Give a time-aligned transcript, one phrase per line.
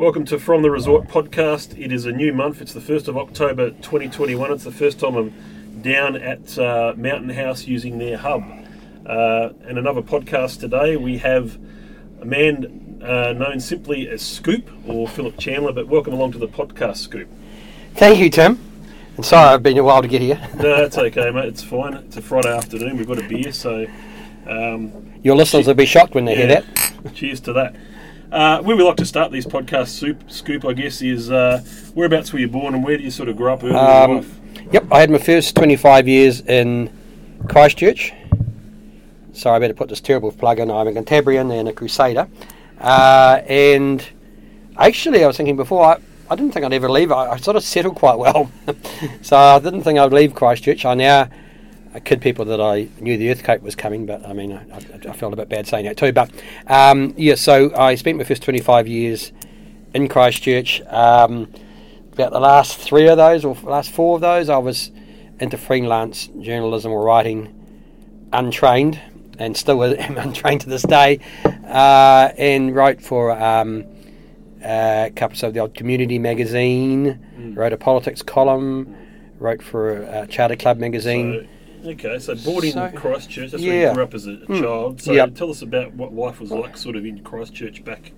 [0.00, 1.78] Welcome to From the Resort podcast.
[1.78, 2.62] It is a new month.
[2.62, 4.50] It's the 1st of October 2021.
[4.50, 8.42] It's the first time I'm down at uh, Mountain House using their hub.
[9.04, 11.58] Uh, and another podcast today, we have
[12.22, 16.48] a man uh, known simply as Scoop or Philip Chandler, but welcome along to the
[16.48, 17.28] podcast, Scoop.
[17.96, 18.58] Thank you, Tim.
[19.18, 20.40] And sorry I've been a while to get here.
[20.56, 21.48] No, it's okay, mate.
[21.48, 21.92] It's fine.
[21.92, 22.96] It's a Friday afternoon.
[22.96, 23.86] We've got a beer, so.
[24.48, 26.64] Um, Your listeners will be shocked when they hear that.
[27.12, 27.76] Cheers to that.
[28.32, 31.62] Uh, where we like to start these podcasts, soup, Scoop, I guess, is uh,
[31.94, 34.16] whereabouts were you born and where do you sort of grow up early in Um,
[34.16, 34.40] life?
[34.72, 36.90] Yep, I had my first 25 years in
[37.48, 38.12] Christchurch.
[39.32, 40.70] Sorry, I better put this terrible plug in.
[40.70, 42.28] I'm a Cantabrian and a Crusader.
[42.80, 44.04] Uh, and
[44.76, 45.96] actually, I was thinking before, I,
[46.30, 47.10] I didn't think I'd ever leave.
[47.10, 48.50] I, I sort of settled quite well.
[49.22, 50.84] so I didn't think I'd leave Christchurch.
[50.84, 51.28] I now
[51.92, 55.10] I kid people that I knew the earthquake was coming, but I mean, I, I,
[55.10, 56.12] I felt a bit bad saying that too.
[56.12, 56.30] But
[56.68, 59.32] um, yeah, so I spent my first 25 years
[59.94, 60.82] in Christchurch.
[60.82, 61.48] Um,
[62.12, 64.90] about the last three of those, or last four of those, I was
[65.38, 69.00] into freelance journalism or writing, untrained,
[69.38, 73.84] and still am untrained to this day, uh, and wrote for um,
[74.62, 77.56] uh, a couple of the old community magazine, Mm.
[77.56, 78.94] wrote a politics column,
[79.38, 81.40] wrote for a charter club magazine.
[81.40, 81.46] So,
[81.86, 83.88] okay, so born in So- Christchurch, that's where yeah.
[83.88, 84.60] you grew up as a Hmm.
[84.60, 85.00] child.
[85.02, 85.34] So Yep.
[85.34, 88.12] tell us about what life was like sort of in Christchurch back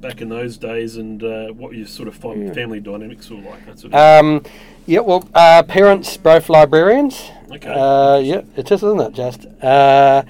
[0.00, 2.52] back in those days and uh, what your sort of fam- Yeah.
[2.52, 3.66] family dynamics were like.
[3.66, 4.42] That sort of Um,
[4.86, 7.32] yeah, well, uh, parents both librarians.
[7.52, 7.68] Okay.
[7.68, 9.12] Uh, yeah, it is, isn't it?
[9.12, 10.22] Just uh,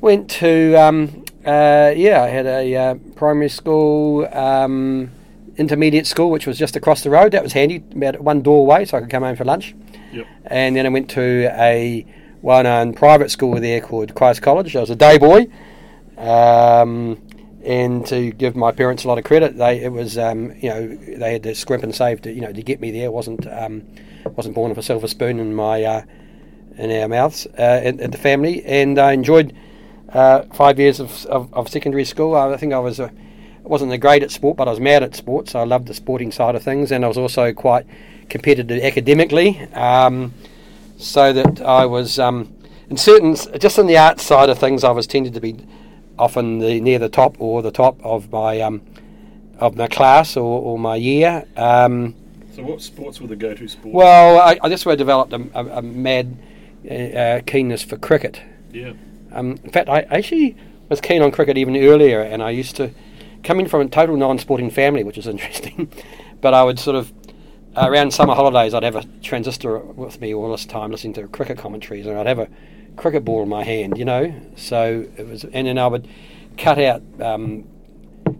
[0.00, 5.10] went to um, uh, yeah, I had a uh, primary school, um,
[5.58, 7.32] intermediate school, which was just across the road.
[7.32, 9.74] That was handy, about one door away, so I could come home for lunch.
[10.46, 12.06] And then I went to a
[12.42, 14.74] well-known private school there called Christ College.
[14.76, 15.48] I was a day boy.
[16.16, 17.22] Um,
[17.64, 20.86] and to give my parents a lot of credit, they it was um, you know
[20.96, 23.10] they had to scrimp and save to you know to get me there.
[23.10, 23.86] Wasn't um,
[24.36, 26.02] wasn't born with a silver spoon in my uh,
[26.76, 29.54] in our mouths uh, in, in the family, and I enjoyed
[30.10, 32.34] uh, five years of, of, of secondary school.
[32.34, 33.12] I think I was a,
[33.62, 35.94] wasn't a great at sport, but I was mad at sport, so I loved the
[35.94, 37.86] sporting side of things, and I was also quite
[38.28, 39.60] competitive academically.
[39.74, 40.34] Um,
[40.96, 42.52] so that I was um,
[42.90, 45.56] in certain just in the art side of things, I was tended to be
[46.18, 48.82] often the near the top or the top of my um,
[49.58, 51.44] of my class or, or my year.
[51.56, 52.14] Um,
[52.54, 53.94] So what sports were the go-to sports?
[53.94, 56.36] well, I, I just where I developed a, a, a mad
[56.90, 58.40] uh, uh, keenness for cricket.
[58.72, 58.92] yeah.
[59.30, 60.56] Um, in fact, I actually
[60.88, 62.90] was keen on cricket even earlier, and I used to,
[63.44, 65.92] coming from a total non-sporting family, which is interesting,
[66.40, 67.12] but I would sort of,
[67.86, 71.58] around summer holidays, I'd have a transistor with me all this time listening to cricket
[71.58, 72.48] commentaries, and I'd have a
[72.96, 74.34] cricket ball in my hand, you know.
[74.56, 76.08] So it was, and then I would
[76.56, 77.64] cut out um,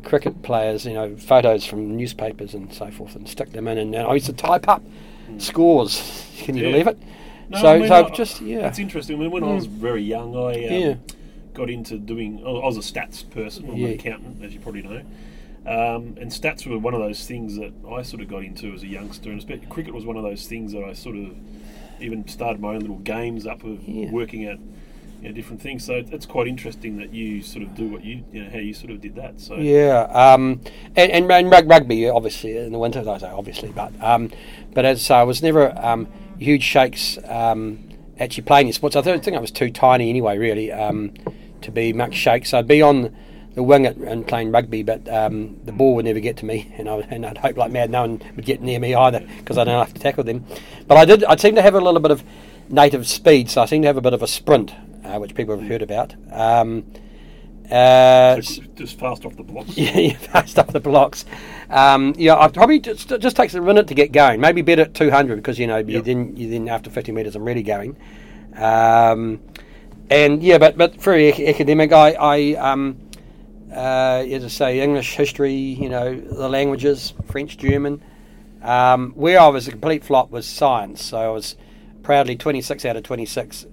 [0.02, 3.94] cricket players, you know, photos from newspapers and so forth, and stick them in, and,
[3.96, 4.82] I used to type up
[5.38, 6.24] scores.
[6.38, 6.70] Can you Yeah.
[6.72, 6.98] believe it?
[7.50, 8.66] No, so, I mean, so I- just yeah.
[8.68, 9.22] It's interesting.
[9.22, 9.54] I when I Mm.
[9.56, 10.94] was very young, I um, Yeah.
[11.54, 12.42] got into doing.
[12.44, 13.68] I was a stats person.
[13.70, 13.88] I'm Yeah.
[13.88, 15.00] an accountant, as you probably know.
[15.68, 18.82] Um, and stats were one of those things that I sort of got into as
[18.82, 19.30] a youngster.
[19.30, 21.36] And cricket was one of those things that I sort of
[22.00, 24.10] even started my own little games up of Yeah.
[24.10, 24.58] working at
[25.20, 25.84] you know, different things.
[25.84, 28.72] So it's quite interesting that you sort of do what you, you know, how you
[28.72, 29.40] sort of did that.
[29.40, 30.60] So Yeah, um,
[30.96, 34.30] and, and, and rugby, obviously, in the winter, I say obviously, but um,
[34.74, 36.06] but as I was never um,
[36.38, 37.80] huge shakes um,
[38.18, 38.96] actually playing in sports.
[38.96, 41.12] I th- think I was too tiny anyway, really, um,
[41.62, 42.54] to be much shakes.
[42.54, 43.14] I'd be on
[43.58, 46.72] the wing at, and playing rugby, but um, the ball would never get to me,
[46.78, 49.18] and, I, would- and I'd hope like mad no one would get near me either
[49.38, 50.44] because I don't have to tackle them.
[50.86, 51.24] But I did.
[51.24, 52.22] I seem to have a little bit of
[52.68, 54.72] native speed, so I seem to have a bit of a sprint,
[55.04, 56.14] uh, which people have heard about.
[56.30, 56.84] Um,
[57.68, 59.70] uh, So just fast off the blocks.
[59.76, 61.24] yeah, fast up the blocks.
[61.68, 64.40] Um, yeah, I probably just it just takes a minute to get going.
[64.40, 67.34] Maybe better at two hundred because you know you then you then after fifty meters
[67.34, 67.96] I'm really going.
[68.54, 69.40] Um,
[70.10, 72.96] and yeah, but but for academic, I, I um,
[73.72, 78.02] uh, as I say, English, history, you know, the languages, French, German.
[78.60, 81.54] Um, where I was a complete flop was science, so I was
[82.02, 83.66] proudly twenty six out of twenty six,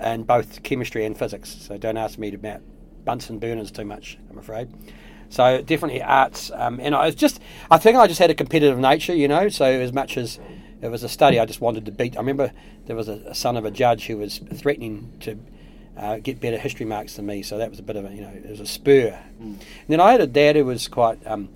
[0.00, 1.56] in both chemistry and physics.
[1.60, 2.60] So don't ask me about
[3.04, 4.18] Bunsen burners too much.
[4.30, 4.68] I'm afraid.
[5.30, 7.40] So definitely arts, um, and I was just,
[7.72, 9.48] I think I just had a competitive nature, you know.
[9.48, 10.38] So as much as
[10.80, 12.16] it was a study, I just wanted to beat.
[12.16, 12.52] I remember
[12.86, 15.38] there was a, a son of a judge who was threatening to
[15.96, 18.22] uh, get better history marks than me, so that was a bit of a, you
[18.22, 19.18] know, it was a spur.
[19.38, 19.58] And
[19.88, 21.48] then I had a dad who was quite, um,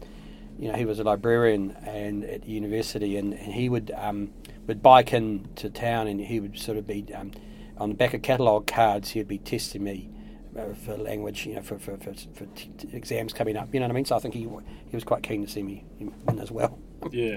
[0.59, 4.31] you know, he was a librarian and at university, and, and he would um,
[4.67, 7.33] would bike in to town, and he would sort of be um,
[7.79, 9.11] on the back of catalogue cards.
[9.11, 10.11] He'd be testing me
[10.59, 13.73] uh, for language, you know, for for, for, for t- t- exams coming up.
[13.73, 14.05] You know what I mean?
[14.05, 16.79] So I think he he was quite keen to see me win as well.
[17.13, 17.37] Yeah.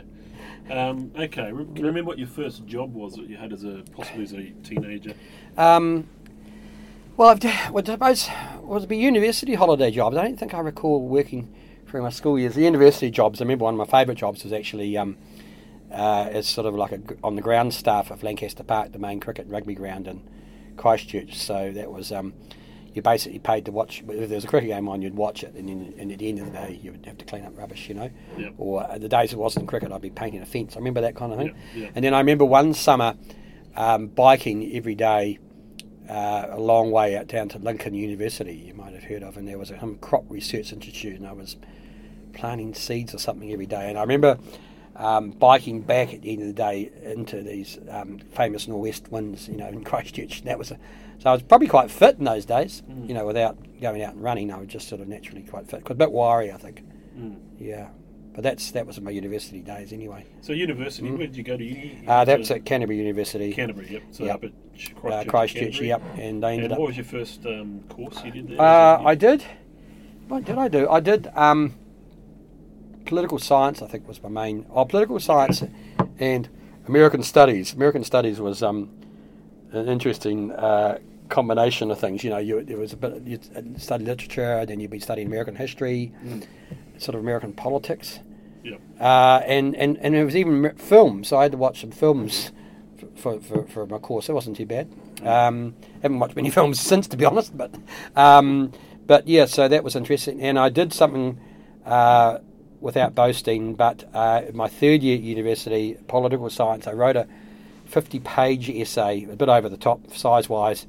[0.70, 1.52] Um, okay.
[1.52, 4.24] Re- can you remember what your first job was that you had as a possibly
[4.24, 5.14] as a teenager?
[5.58, 6.08] Um,
[7.18, 8.30] well, I've, well, I suppose
[8.62, 10.16] was it be university holiday jobs?
[10.16, 11.54] I don't think I recall working
[11.88, 12.54] through my school years.
[12.54, 13.42] The university jobs.
[13.42, 15.18] I remember one of my favourite jobs was actually um,
[15.92, 19.20] uh, as sort of like a, on the ground staff of Lancaster Park, the main
[19.20, 20.22] cricket and rugby ground in
[20.76, 21.36] Christchurch.
[21.36, 22.34] So that was um,
[22.94, 24.04] you basically paid to watch.
[24.08, 26.30] If there was a cricket game on, you'd watch it, and, then, and at the
[26.30, 28.12] end of the day, you would have to clean up rubbish, you know.
[28.38, 28.54] Yep.
[28.58, 30.76] Or uh, the days it wasn't cricket, I'd be painting a fence.
[30.76, 31.48] I remember that kind of thing.
[31.48, 31.92] Yep, yep.
[31.96, 33.16] And then I remember one summer
[33.76, 35.40] um, biking every day
[36.10, 39.48] uh, a long way out down to Lincoln University, you might have heard of, and
[39.48, 41.58] there was a um, crop research institute, and I was
[42.34, 43.90] planting seeds or something every day.
[43.90, 44.38] And I remember
[44.96, 49.48] um, biking back at the end of the day into these um, famous northwest winds,
[49.48, 50.40] you know, in Christchurch.
[50.40, 50.80] And that was a,
[51.20, 54.24] so I was probably quite fit in those days, you know, without going out and
[54.24, 54.52] running.
[54.52, 56.84] I was just sort of naturally quite fit, a bit wiry, I think.
[57.18, 57.40] Mm.
[57.60, 57.90] Yeah,
[58.38, 60.24] but that's that was my university days anyway.
[60.42, 62.04] So university, where did you go to uni?
[62.08, 63.88] Uh, that's at Canterbury University, Canterbury.
[63.90, 64.04] Yep.
[64.12, 64.36] So Yep.
[64.36, 65.28] up at Ch- uh, Christchurch.
[65.28, 65.82] Christchurch.
[65.82, 66.80] Yep, and I ended And up.
[66.80, 68.62] what was your first um, course you did there?
[68.62, 69.44] Uh, I did.
[70.28, 70.88] What did I do?
[70.88, 71.74] I did um,
[73.06, 73.82] political science.
[73.82, 74.68] I think was my main.
[74.70, 75.64] Oh, political science
[76.20, 76.48] and
[76.88, 77.74] American studies.
[77.74, 78.92] American studies was um,
[79.72, 81.00] an interesting uh,
[81.30, 82.24] combination of things.
[82.24, 83.40] You know, you there was a bit you
[83.78, 86.12] study literature, then you'd be studying American history,
[87.00, 88.20] sort of American politics,
[89.00, 91.24] Uh, and and and it was even film.
[91.24, 92.52] So I had to watch some films
[93.16, 94.30] for for, for my course.
[94.30, 94.92] It wasn't too bad.
[95.24, 97.58] Um, haven't watched many films since, to be honest.
[97.58, 97.76] But
[98.16, 98.72] um,
[99.06, 100.42] but yeah, so that was interesting.
[100.42, 101.40] And I did something
[101.86, 102.40] uh,
[102.80, 103.76] without boasting.
[103.76, 107.28] But uh, my third year at university, political science, I wrote a
[107.86, 110.86] fifty-page essay, a bit over the top size-wise.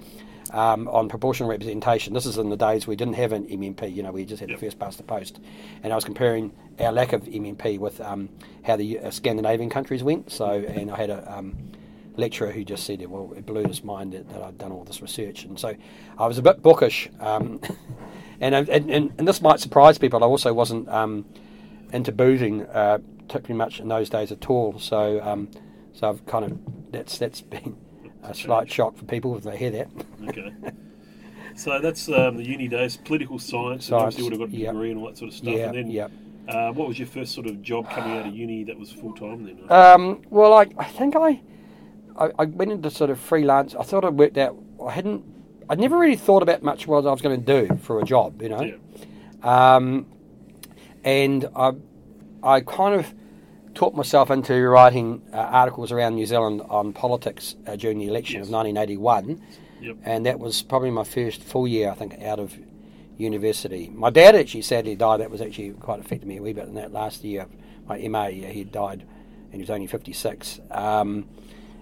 [0.51, 2.15] Um, on proportional representation.
[2.15, 4.49] This is in the days we didn't have an MMP, you know, we just had
[4.49, 4.59] Yep.
[4.59, 5.41] the first past the post.
[5.83, 8.31] And I was comparing our lack of MMP with um,
[8.65, 10.33] how the uh, Scandinavian countries went.
[10.33, 11.55] So, and I had a um,
[12.17, 15.03] lecturer who just said, well, it blew his mind that, that I'd done all this
[15.03, 15.45] research.
[15.45, 15.75] And so
[16.19, 17.11] I was a bit bookish.
[17.21, 17.61] Um,
[18.41, 20.25] and, and, and, and this might surprise people.
[20.25, 21.27] I also wasn't um,
[21.93, 22.99] into boozing uh,
[23.29, 24.79] particularly much in those days at all.
[24.79, 25.51] So, um,
[25.93, 26.59] so I've kind of,
[26.91, 27.77] that's, that's been
[28.31, 29.89] a slight shock for people if they hear that.
[30.29, 30.53] Okay.
[31.59, 33.89] So that's um, the uni days, political science.
[33.89, 35.55] and obviously, you would have got a Science, degree and all that sort of stuff.
[35.55, 36.07] Yeah, and then, yeah.
[36.49, 39.13] uh, what was your first sort of job coming out of uni that was full
[39.13, 39.59] time then?
[39.69, 41.41] Um, well, I, I think I,
[42.17, 43.75] I, I went into sort of freelance.
[43.75, 44.57] I thought I worked out.
[44.87, 45.25] I hadn't.
[45.69, 48.41] I'd never really thought about much what I was going to do for a job,
[48.41, 48.63] you know.
[48.63, 49.75] yeah.
[49.75, 50.07] Um,
[51.03, 51.73] and I,
[52.43, 53.13] I kind of
[53.79, 58.41] taught myself into writing uh, articles around New Zealand on politics uh, during the election
[58.41, 58.49] Yes.
[58.49, 59.41] of 1981,
[59.81, 59.97] Yep.
[60.05, 62.57] and that was probably my first full year, I think, out of
[63.19, 63.89] university.
[63.95, 65.21] My dad actually sadly died.
[65.21, 67.51] That was actually quite affected me a wee bit in that last year of
[67.87, 68.27] my MA.
[68.27, 68.49] year.
[68.51, 70.59] He died, and he was only 56.
[70.73, 71.29] Um,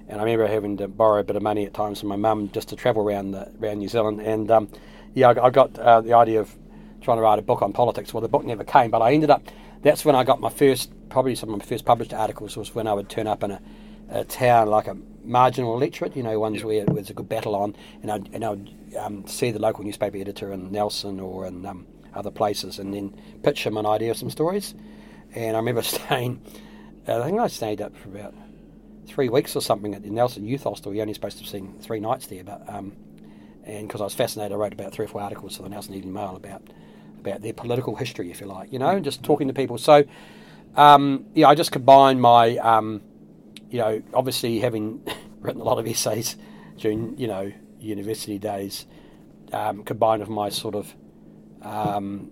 [0.07, 2.51] and I remember having to borrow a bit of money at times from my mum
[2.53, 4.21] just to travel around the, around New Zealand.
[4.21, 4.69] And um,
[5.15, 6.55] yeah, I, I got uh, the idea of
[7.01, 8.13] trying to write a book on politics.
[8.13, 9.43] Well, the book never came, but I ended up.
[9.87, 12.89] That's when I got my first, probably some of my first published articles was when
[12.89, 13.63] I would turn up in a,
[14.09, 17.55] a town like a marginal electorate, you know, ones where, where there's a good battle
[17.55, 21.65] on, and I'd, and I'd um, see the local newspaper editor in Nelson or in
[21.65, 24.75] um, other places, and then pitch him an idea of some stories.
[25.37, 26.43] And I remember staying,
[27.07, 28.35] I think I stayed up for about
[29.07, 30.95] three weeks or something at the Nelson Youth Hostel.
[30.95, 32.93] You're only supposed to have seen three nights there, but um,
[33.63, 35.95] and because I was fascinated, I wrote about three or four articles for the Nelson
[35.95, 36.63] Evening Mail about
[37.27, 39.79] about their political history, if you like, you know, and just talking to people.
[39.79, 40.05] So,
[40.77, 43.03] um, yeah, I just combined my, um,
[43.71, 45.01] you know, obviously having
[45.41, 46.37] written a lot of essays
[46.79, 48.87] during, you know, university days,
[49.53, 50.95] um, combined with my sort of
[51.63, 52.31] um,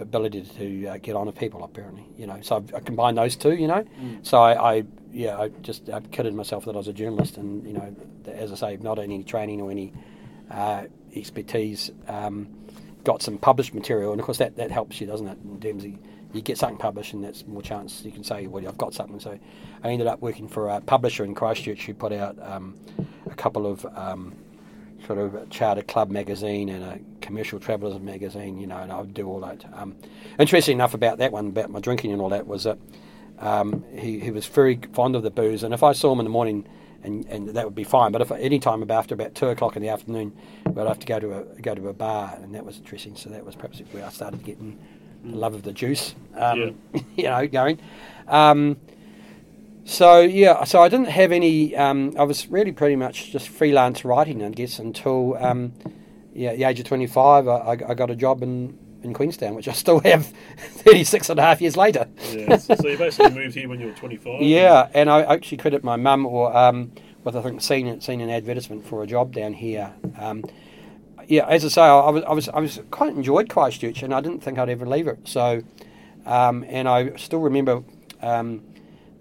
[0.00, 2.40] ability to uh, get on with people, apparently, you know.
[2.42, 3.84] So I've, I combined those two, you know.
[4.22, 7.66] So I, I, yeah, I just I kidded myself that I was a journalist, and
[7.66, 7.94] you know,
[8.26, 9.92] as I say, not any training or any
[10.50, 11.90] uh, expertise.
[12.06, 12.48] Um,
[13.08, 15.38] got some published material, and of course that, that helps you, doesn't it?
[15.64, 15.84] Of
[16.34, 19.18] you get something published, and that's more chance you can say, well, I've got something.
[19.18, 19.38] So
[19.82, 22.76] I ended up working for a publisher in Christchurch who put out um,
[23.30, 24.36] a couple of um,
[25.06, 29.14] sort of charter club magazine and a commercial travellers magazine, you know, and I would
[29.14, 29.64] do all that.
[29.72, 29.96] Um,
[30.38, 32.78] interesting enough about that one, about my drinking and all that, was that
[33.38, 36.24] um, he, he was very fond of the booze, and if I saw him in
[36.24, 36.68] the morning,
[37.02, 38.12] and, and that would be fine.
[38.12, 40.36] But if any time about after about two o'clock in the afternoon,
[40.66, 43.16] we'd have to go to a go to a bar, and that was interesting.
[43.16, 44.78] So that was perhaps where I started getting
[45.24, 46.78] the love of the juice, um,
[47.16, 47.78] you know, going.
[48.26, 48.76] Um,
[49.84, 51.74] so yeah, so I didn't have any.
[51.76, 55.72] Um, I was really pretty much just freelance writing, I guess, until um,
[56.34, 59.68] yeah, the age of 25, I, I I got a job in, in Queenstown, which
[59.68, 60.26] I still have
[60.58, 62.08] 36 and a half years later.
[62.32, 62.56] Yeah.
[62.56, 64.42] so, so you basically moved here when you were 25.
[64.42, 66.92] Yeah, and I actually credit my mum or um,
[67.24, 69.92] with I think seeing seen an advertisement for a job down here.
[70.18, 70.44] Um,
[71.26, 74.14] yeah, as I say, I, I was I was I was quite enjoyed Christchurch, and
[74.14, 75.18] I didn't think I'd ever leave it.
[75.28, 75.62] So,
[76.26, 77.82] um, and I still remember
[78.22, 78.62] um,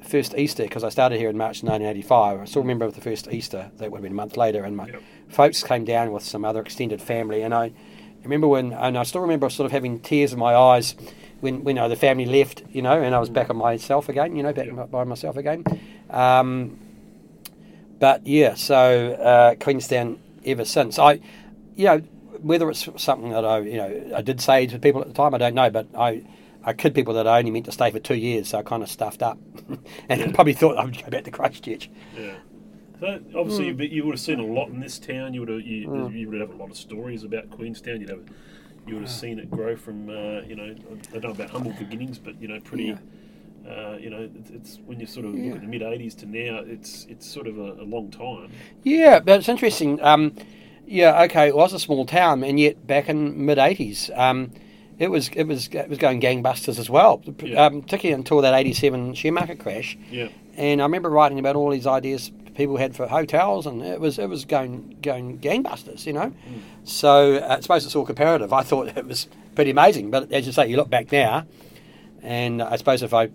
[0.01, 2.39] first Easter because I started here in March 1985.
[2.41, 4.87] I still remember the first Easter that would have been a month later, and my
[4.87, 5.01] Yep.
[5.27, 7.73] folks came down with some other extended family, and I
[8.27, 10.95] remember when, and I still remember sort of having tears in my eyes
[11.39, 14.09] when when you know, the family left, you know, and I was back on myself
[14.09, 14.83] again, you know, back Yeah.
[14.85, 15.63] by myself again.
[16.09, 16.79] Um,
[17.99, 20.99] but yeah, so uh, Queenstown ever since.
[20.99, 21.13] I,
[21.75, 21.97] you know,
[22.41, 25.33] whether it's something that I, you know, I did say to people at the time,
[25.33, 26.23] I don't know, but I.
[26.63, 28.83] I kid people that I only meant to stay for two years, so I kind
[28.83, 29.37] of stuffed up,
[30.09, 30.31] and Yeah.
[30.33, 31.89] probably thought I would go back to Christchurch.
[32.13, 32.31] Yeah.
[32.99, 33.81] So obviously, Hmm.
[33.81, 35.33] you, would have seen a lot in this town.
[35.33, 36.17] You would have you, Mm.
[36.17, 38.01] you would have a lot of stories about Queenstown.
[38.01, 38.23] You'd have
[38.87, 40.73] you would have seen it grow from uh, you know
[41.13, 42.95] I don't know about humble beginnings, but you know pretty.
[43.67, 45.47] Uh, you know, it's, it's when you sort of Yeah.
[45.47, 48.49] look at the mid '80s to now, it's it's sort of a, a long time.
[48.83, 50.01] Yeah, but it's interesting.
[50.01, 50.33] Um,
[50.87, 54.51] yeah, okay, it was a small town, and yet back in mid '80s, um,
[54.99, 57.21] it was it was it was going gangbusters as well.
[57.43, 57.65] Yeah.
[57.65, 59.97] Um, particularly until that '87 share market crash.
[60.09, 64.01] Yeah, And I remember writing about all these ideas people had for hotels, and it
[64.01, 66.33] was it was going going gangbusters, you know.
[66.83, 68.51] So uh, I suppose it's all comparative.
[68.51, 71.45] I thought it was pretty amazing, but as you say, you look back now,
[72.21, 73.29] and I suppose if I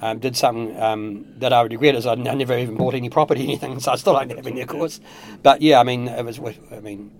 [0.00, 2.94] um, did something um, that I would regret is I, n- I never even bought
[2.94, 5.00] any property, anything, so I still don't have any, of course.
[5.42, 6.40] But yeah, I mean, it was.
[6.72, 7.12] I mean,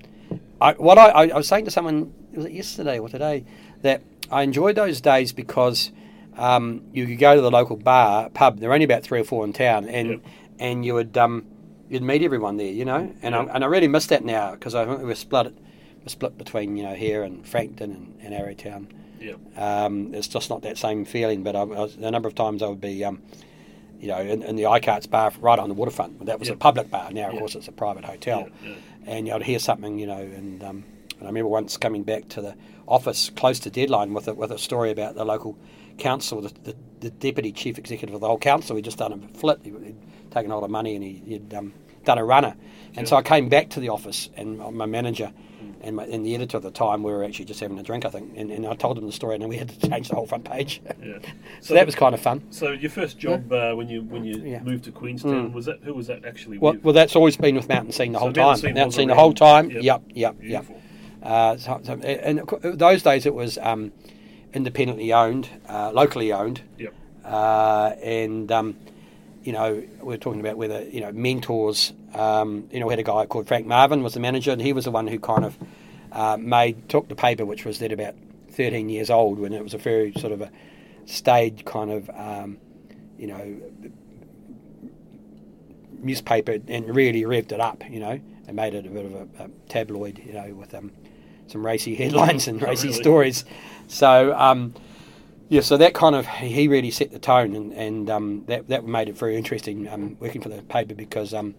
[0.60, 3.44] I, what I, I, I was saying to someone was it yesterday or today
[3.82, 5.92] that I enjoyed those days because
[6.36, 8.58] um, you could go to the local bar pub.
[8.58, 10.20] There are only about three or four in town, and Yep.
[10.58, 11.44] And you would um,
[11.88, 13.12] you'd meet everyone there, you know.
[13.22, 13.48] And Yep.
[13.50, 15.54] I, and I really miss that now because I were split
[16.02, 18.86] we're split between you know here and Frankton and, and Arrowtown.
[19.20, 21.42] yeah, Um, it's just not that same feeling.
[21.42, 23.22] But I, I was, a number of times I would be, um,
[24.00, 26.24] you know, in, in the Eichardt's bar right on the waterfront.
[26.26, 26.54] That was Yeah.
[26.54, 27.10] a public bar.
[27.10, 27.38] Now, of Yeah.
[27.40, 28.48] course, it's a private hotel.
[28.62, 28.74] Yeah, yeah.
[29.06, 30.84] And you'd hear something, you know, and, um,
[31.18, 32.54] and I remember once coming back to the
[32.86, 35.56] office close to deadline with a, with a story about the local
[35.96, 38.76] council, the, the, the deputy chief executive of the whole council.
[38.76, 39.60] He'd just done a flit.
[39.64, 39.96] He'd
[40.34, 41.72] taken a lot of money and he, he'd um,
[42.04, 42.54] done a runner.
[42.96, 45.32] And so I came back to the office and my manager
[45.82, 48.04] and, my, and the editor at the time, we were actually just having a drink,
[48.06, 48.32] I think.
[48.36, 50.26] And, and I told him the story and then we had to change the whole
[50.26, 50.80] front page.
[51.02, 51.18] yeah.
[51.60, 52.42] so that was kind of fun.
[52.50, 54.62] So your first job uh, when you when you Yeah.
[54.62, 55.52] moved to Queenstown Mm.
[55.52, 56.84] was that who was that actually Well, with?
[56.84, 58.56] well, that's always been with Mountain Scene the So whole Mountain time.
[58.56, 59.70] Scene Mountain Scene the whole time.
[59.70, 59.82] Yep.
[59.82, 60.64] Yep, yep, yep.
[61.22, 62.42] Uh, so, so, and
[62.78, 63.92] those days it was um,
[64.52, 66.94] independently owned, uh, locally owned, Yep.
[67.24, 68.76] uh, and um,
[69.44, 71.92] you know we are talking about whether you know mentors.
[72.14, 74.72] Um, you know, we had a guy called Frank Marvin was the manager, and he
[74.72, 75.58] was the one who kind of
[76.12, 78.14] uh, made took the paper, which was then about
[78.52, 80.50] 13 years old, when it was a very sort of a
[81.06, 82.58] stage kind of um,
[83.18, 83.60] you know
[86.00, 87.84] newspaper, and really revved it up.
[87.88, 90.20] You know, and made it a bit of a, a tabloid.
[90.24, 90.90] You know, with um,
[91.48, 93.00] some racy headlines and racy really?
[93.00, 93.44] stories.
[93.88, 94.32] So.
[95.48, 98.86] Yeah, so that kind of he really set the tone, and and um, that that
[98.86, 101.54] made it very interesting um, working for the paper because um,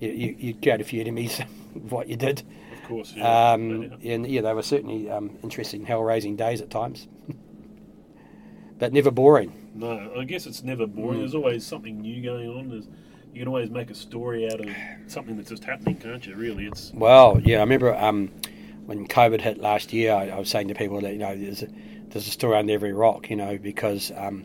[0.00, 2.42] you, you you get a few enemies of what you did,
[2.82, 3.12] Of course.
[3.16, 3.52] Yeah.
[3.52, 7.08] um, and yeah, they were certainly um, interesting, hell raising days at times,
[8.78, 9.70] but never boring.
[9.74, 11.18] No, I guess it's never boring.
[11.18, 11.22] Mm.
[11.22, 12.68] There's always something new going on.
[12.68, 12.86] There's,
[13.32, 14.68] you can always make a story out of
[15.08, 16.36] something that's just happening, can't you?
[16.36, 18.30] Really, it's Well, yeah, I remember um,
[18.86, 21.64] when COVID hit last year, I, I was saying to people that you know there's
[21.64, 21.68] a,
[22.14, 24.44] there's a story under every rock, you know, because um,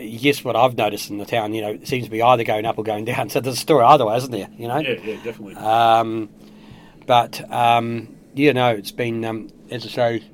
[0.00, 2.66] yes, what I've noticed in the town, you know, it seems to be either going
[2.66, 3.28] up or going down.
[3.30, 4.48] So there's a story either way, isn't there?
[4.56, 4.78] You know.
[4.78, 5.54] yeah, yeah, definitely.
[5.56, 6.28] Um,
[7.06, 10.24] but um, yeah, no, it's been um, as I say,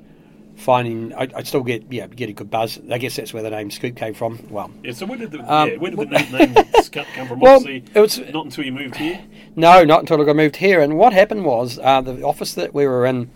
[0.55, 1.13] finding.
[1.13, 2.79] I, I still get yeah get a good buzz.
[2.89, 4.39] I guess that's where the name Scoop came from.
[4.49, 4.93] Well, yeah.
[4.93, 7.39] So where did the um, yeah, where did the name name Scoop come from?
[7.41, 9.21] well, Obviously, it was not until you moved here.
[9.55, 10.81] no, not until I got moved here.
[10.81, 13.29] And what happened was uh, the office that we were in,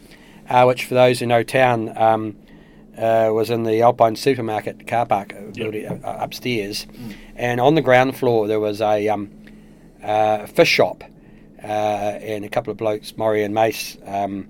[0.50, 1.96] uh, which for those who know town.
[1.98, 2.38] Um,
[2.98, 6.88] uh, was in the Alpine supermarket car park uh, building uh, upstairs,
[7.36, 9.32] and on the ground floor there was a um,
[10.04, 11.04] uh, fish shop,
[11.64, 14.48] uh, and a couple of blokes, Maury and Mace, um,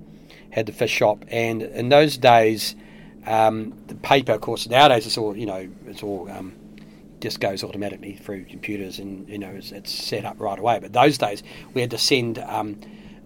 [0.52, 1.26] had the fish shop.
[1.28, 2.76] And in those days,
[3.26, 6.54] um, the paper, of course, nowadays it's all you know, it's all um,
[7.20, 10.80] just goes automatically through computers, and you know, it's, it's set up right away.
[10.80, 12.40] But those days, we had to send.
[12.40, 12.80] Um,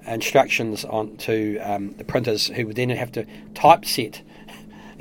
[0.08, 3.24] instructions on to um, the printers who would then have to
[3.54, 4.24] typeset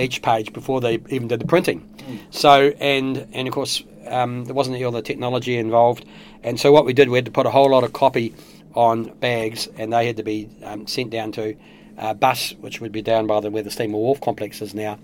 [0.01, 1.89] each page before they even did the printing.
[2.31, 6.05] So and and of course um, there wasn't all the technology involved,
[6.43, 8.35] and so what we did we had to put a whole lot of copy
[8.75, 11.57] on bags, and they had to be um, sent down to
[11.99, 14.99] uh, bus, which would be down by the where the Steamer Wharf complex is now,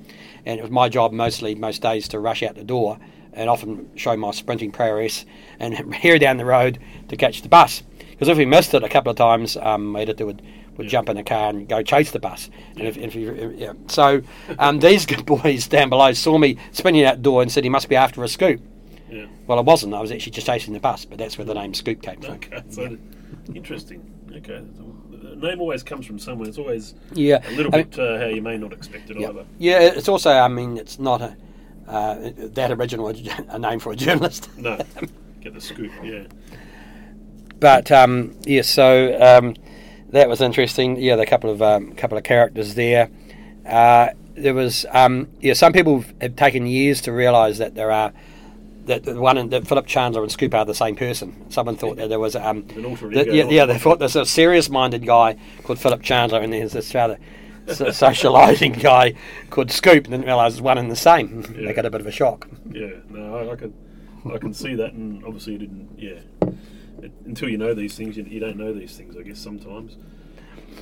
[0.45, 2.99] and it was my job mostly most days to rush out the door
[3.37, 5.25] and often show my sprinting prowess
[5.61, 7.83] and hear down the road to catch the bus.
[8.11, 10.43] Because if we missed it a couple of times, um, my editor would,
[10.77, 10.91] would Yeah.
[10.91, 12.51] jump in the car and go chase the bus.
[12.77, 13.73] And if, if you, yeah.
[13.89, 14.23] So
[14.59, 17.71] um, these good boys down below saw me spinning out the door and said he
[17.71, 18.61] must be after a scoop.
[19.11, 19.27] Yeah.
[19.47, 19.95] Well, I wasn't.
[19.95, 22.35] I was actually just chasing the bus, but that's where the name Scoop came from.
[22.35, 22.63] Okay.
[22.71, 22.97] So
[23.55, 24.03] interesting.
[24.35, 24.61] Okay.
[25.13, 26.49] The name always comes from somewhere.
[26.49, 29.19] It's always Yeah, a little I mean- bit uh, how you may not expect it
[29.21, 29.45] Yeah, either.
[29.59, 29.79] yeah.
[29.81, 31.37] It's also, I mean, it's not a,
[31.87, 34.49] uh, that original a name for a journalist.
[34.59, 34.77] No.
[35.41, 35.93] Get the scoop.
[36.03, 36.25] Yeah.
[37.61, 39.55] But um, yeah, so um,
[40.11, 40.97] that was interesting.
[40.97, 43.11] Yeah, the couple of um, couple of characters there.
[43.67, 48.13] Uh, there was um, yeah, some people have taken years to realise that there are
[48.85, 51.51] that the one that Philip Chandler and Scoop are the same person.
[51.51, 53.33] Someone thought that there was um, An alter that- ego.
[53.35, 57.19] yeah, yeah, they thought there's a serious-minded guy called Philip Chandler, and there's this rather
[57.67, 59.15] socialising guy
[59.51, 61.45] called Scoop, and didn't realise it's one and the same.
[61.57, 61.67] Yeah.
[61.69, 62.49] They got a bit of a shock.
[62.71, 63.75] Yeah, no, I, I can,
[64.33, 65.89] I can see that, and obviously you didn't.
[65.99, 66.21] Yeah,
[67.07, 69.17] it, until you know these things, you, you don't know these things.
[69.17, 69.97] I guess sometimes.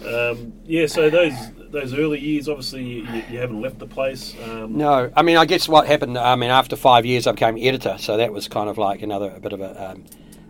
[0.06, 1.34] Um, yeah, so those
[1.70, 4.34] those early years, obviously you, you haven't left the place.
[4.44, 6.18] Um, No, I mean, I guess what happened.
[6.18, 9.32] I mean, after five years, I became editor, so that was kind of like another
[9.34, 10.04] a bit of a um,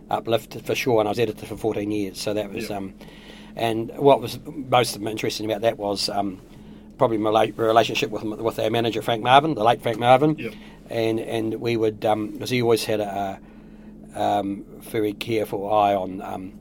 [0.09, 0.99] uplift for sure.
[0.99, 2.71] And I was editor for fourteen years, so that was.
[2.71, 2.93] Um,
[3.55, 6.41] and what was most interesting about that was um,
[6.97, 10.53] probably my late relationship with with our manager Frank Marvin, the late Frank Marvin, Yep.
[10.89, 13.39] and and we would because he always had a,
[14.15, 16.53] um, very careful eye on um,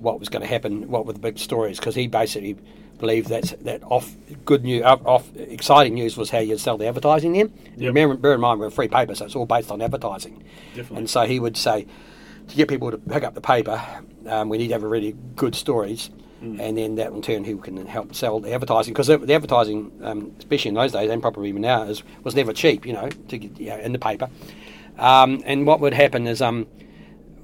[0.00, 2.56] what was going to happen, what were the big stories, because he basically
[2.98, 6.86] believed that that off good news, off, off exciting news was how you sell the
[6.86, 7.32] advertising.
[7.32, 7.88] Then Yep.
[7.88, 10.42] remember, bear in mind we're a free paper, so it's all based on advertising.
[10.74, 10.98] Definitely.
[10.98, 11.86] And so he would say
[12.48, 13.82] to get people to pick up the paper,
[14.26, 16.10] um, we need to have a really good stories.
[16.42, 16.60] Mm.
[16.60, 18.92] And then that in turn, who can help sell the advertising?
[18.92, 22.34] Because the the advertising, um, especially in those days, and probably even now, is, was
[22.34, 22.84] never cheap.
[22.84, 24.28] You know, to get you know, in the paper.
[24.98, 26.66] Um, and what would happen is, um,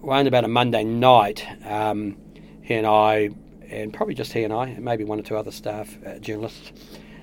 [0.02, 2.16] around about a Monday night, um,
[2.62, 3.30] he and I,
[3.68, 6.72] and probably just he and I, and maybe one or two other staff uh, journalists,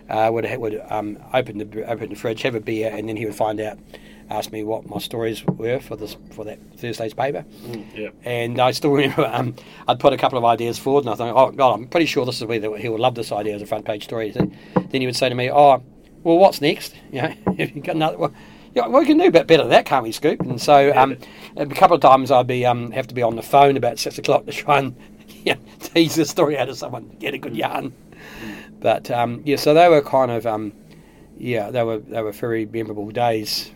[0.09, 3.25] uh, would would um, open the open the fridge, have a beer, and then he
[3.25, 3.77] would find out,
[4.29, 7.45] ask me what my stories were for this for that Thursday's paper.
[7.63, 8.09] Mm, yeah.
[8.23, 9.55] And I still remember um,
[9.87, 12.25] I'd put a couple of ideas forward, and I thought, oh God, I'm pretty sure
[12.25, 14.31] this is where he would love this idea as a front page story.
[14.31, 14.55] Then
[14.91, 15.83] he would say to me, oh,
[16.23, 16.95] well, what's next?
[17.11, 18.17] You know, if you got another.
[18.17, 18.33] Well,
[18.73, 20.41] yeah, well, we can do a bit better than that, can't we, Scoop?
[20.41, 21.17] And so um,
[21.55, 24.17] a couple of times I'd be um, have to be on the phone about six
[24.17, 24.95] o'clock to try and
[25.43, 27.93] yeah, tease the story out of someone, get a good yarn.
[28.79, 30.73] But um, yeah, so they were kind of um,
[31.37, 33.71] yeah, they were they were very memorable days.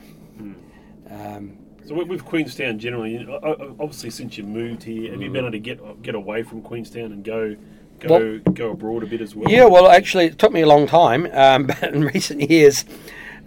[1.10, 5.22] Um, So with, Queenstown generally, you know, o- o- obviously since you moved here, have
[5.22, 7.56] you been able to get get away from Queenstown and go
[8.00, 9.50] go go abroad a bit as well?
[9.50, 12.86] Yeah, well, actually, it took me a long time, um, but in recent years,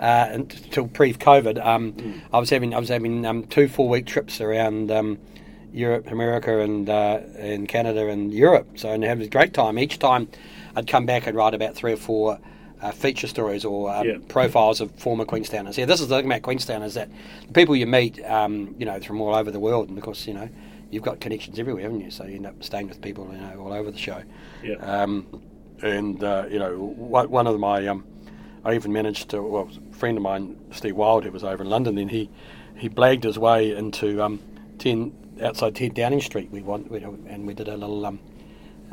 [0.04, 4.90] uh, until pre-COVID, um, I was having I was having um, two four-week trips around
[4.90, 5.18] um,
[5.72, 8.66] Europe, America, and uh, and Canada and Europe.
[8.76, 9.78] So and having a great time.
[9.78, 10.28] Each time,
[10.76, 12.38] I'd come back and write about three or four.
[12.82, 14.18] Uh, feature stories or um, Yeah.
[14.28, 15.78] profiles of former Queenstowners.
[15.78, 17.08] Yeah, this is the thing about Queenstown is that
[17.46, 20.26] the people you meet, um, you know, from all over the world, and of course,
[20.26, 20.50] you know,
[20.90, 22.10] you've got connections everywhere, haven't you?
[22.10, 24.20] So you end up staying with people, you know, all over the show.
[24.62, 24.74] Yeah.
[24.94, 25.12] Um,
[25.80, 26.72] and uh, you know,
[27.16, 28.04] one one of my, um,
[28.64, 29.42] I even managed to.
[29.42, 32.30] Well, a friend of mine, Steve Wild, who was over in London, then he
[32.76, 34.40] he blagged his way into um,
[34.78, 36.50] ten outside ten Downing Street.
[36.50, 38.18] We want, we, and we did a little um,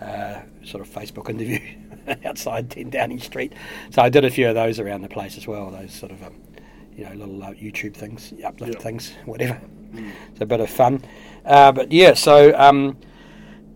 [0.02, 1.60] uh, sort of Facebook interview
[2.26, 3.54] outside ten Downing Street.
[3.92, 5.72] So I did a few of those around the place as well.
[5.72, 6.36] Those sort of um,
[6.96, 8.80] you know little uh, YouTube things, uplift Yeah.
[8.82, 9.60] things, whatever.
[9.94, 11.04] It's a bit of fun.
[11.46, 12.54] Uh, but yeah, so.
[12.58, 12.98] Um,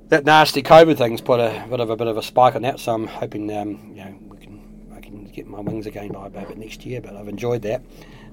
[0.10, 2.80] that nasty COVID thing's put a bit of a bit of a spike on that.
[2.80, 4.62] So I'm hoping, um, you know, we can
[4.96, 7.02] I can get my wings again by about next year.
[7.02, 7.82] But I've enjoyed that.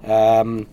[0.05, 0.67] Um,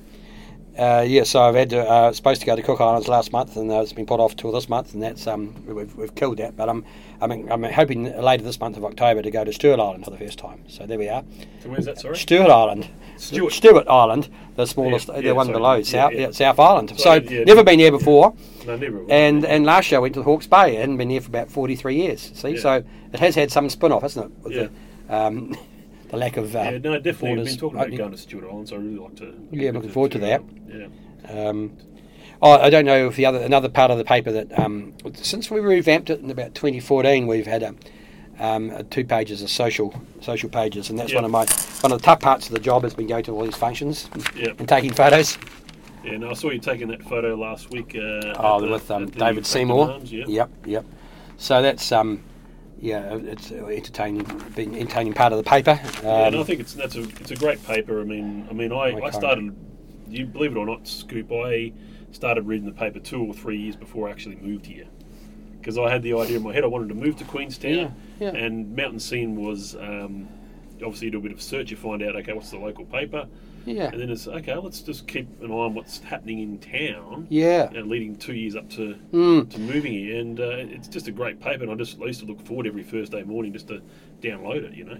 [0.78, 3.58] uh, yeah, so I've had to, uh, supposed to go to Cook Islands last month,
[3.58, 6.38] and uh, it's been put off till this month, and that's um, we've, we've killed
[6.38, 6.56] that.
[6.56, 6.86] But I'm
[7.20, 10.18] I'm I'm hoping later this month of October to go to Stewart Island for the
[10.18, 10.64] first time.
[10.68, 11.24] So there we are,
[11.62, 12.00] So where's that?
[12.00, 12.16] Sorry.
[12.16, 12.88] Stewart Island,
[13.18, 13.52] Stewart.
[13.52, 15.58] Stewart Island, the smallest, Yeah, the yeah, one sorry.
[15.58, 16.32] below Yeah, South yeah.
[16.32, 16.92] South Island.
[16.92, 18.34] So Sorry, never been there before.
[18.66, 19.04] No, never.
[19.10, 20.78] And and last year I went to Hawke's Bay.
[20.78, 22.32] I hadn't been there for about forty three years.
[22.36, 24.52] See, so it has had some spin off, hasn't it?
[24.54, 24.68] Yeah.
[25.10, 25.58] the, um,
[26.10, 27.30] the lack of uh, yeah, no, definitely.
[27.30, 29.34] We've borders been talking about going to Stewart Island, so I really like to.
[29.52, 30.44] Yeah, looking forward to that.
[30.68, 30.88] Yeah.
[31.50, 31.78] Um,
[32.42, 35.50] oh, I don't know if the other another part of the paper that um, since
[35.52, 37.76] we revamped it in about 2014, we've had a,
[38.40, 41.18] um, two pages of social social pages, and that's Yeah.
[41.18, 41.46] one of my
[41.82, 44.10] one of the tough parts of the job has been going to all these functions
[44.36, 44.54] Yeah.
[44.58, 45.38] and taking photos.
[46.04, 47.94] Yeah, no, I saw you taking that photo last week.
[47.96, 49.92] Uh, Oh, the- with um, David Seymour.
[49.92, 50.24] Arms, yeah.
[50.28, 50.86] Yep, yep.
[51.38, 52.24] So that's um,
[52.80, 54.24] yeah, it's entertaining,
[54.56, 55.80] been entertaining part of the paper.
[56.00, 58.00] Um, yeah, and I think it's that's a it's a great paper.
[58.00, 59.56] I mean, I mean, I, I started.
[60.08, 61.32] You believe it or not, Scoop.
[61.32, 61.72] I
[62.12, 64.88] started reading the paper two or three years before I actually moved here,
[65.60, 67.92] because I had the idea in my head I wanted to move to Queenstown, Yeah,
[68.20, 68.30] yeah.
[68.30, 69.76] and Mountain Scene was.
[69.76, 70.30] Um,
[70.82, 73.28] Obviously, you do a bit of search, you find out, okay, what's the local paper?
[73.66, 77.28] Yeah, And then it's, okay, let's just keep an eye on what's happening in town.
[77.30, 79.50] yeah, And leading two years up to Mm.
[79.52, 81.64] to moving here, and uh, it's just a great paper.
[81.64, 83.82] And I just I used to look forward every Thursday morning just to
[84.22, 84.74] download it.
[84.76, 84.98] You know,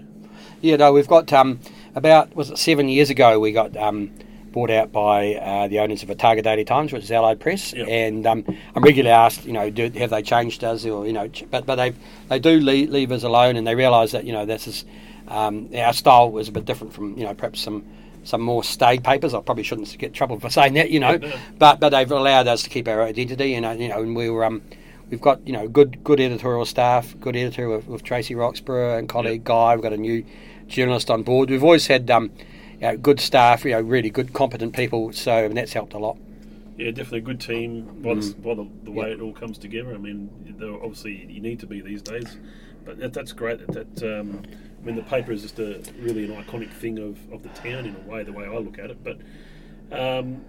[0.60, 0.76] yeah.
[0.76, 1.60] No, we've got um,
[1.94, 4.10] about was it seven years ago we got um,
[4.52, 7.84] bought out by uh, the owners of Otago Daily Times, which is Allied Press, Yeah.
[7.84, 8.44] and um,
[8.74, 11.66] I'm regularly asked, you know, do, have they changed us or you know, ch- but
[11.66, 11.94] but they
[12.28, 14.84] they do leave, leave us alone, and they realise that you know this is
[15.28, 17.84] um, our style was a bit different from you know perhaps some.
[18.22, 19.32] Some more staid papers.
[19.32, 21.18] I probably shouldn't get in trouble for saying that, you know,
[21.58, 24.28] but but they've allowed us to keep our identity, and uh, you know, and we
[24.28, 24.62] were um,
[25.08, 29.08] we've got you know good good editorial staff, good editor with, with Tracy Roxburgh and
[29.08, 29.74] colleague Guy.
[29.74, 30.24] We've got a new
[30.68, 31.50] journalist on board.
[31.50, 32.30] We've always had um,
[32.74, 35.12] you know, good staff, you know, really good competent people.
[35.12, 36.16] So and that's helped a lot.
[36.76, 39.94] yeah, definitely a good team by, the, by the, the way it all comes together.
[39.94, 40.30] I mean,
[40.82, 42.38] obviously you need to be these days,
[42.84, 43.66] but that, that's great.
[43.66, 44.42] That, that um,
[44.80, 47.86] I mean, the paper is just a really an iconic thing of, of the town
[47.86, 48.98] in a way, the way I look at it.
[49.04, 49.18] But
[49.92, 50.42] um,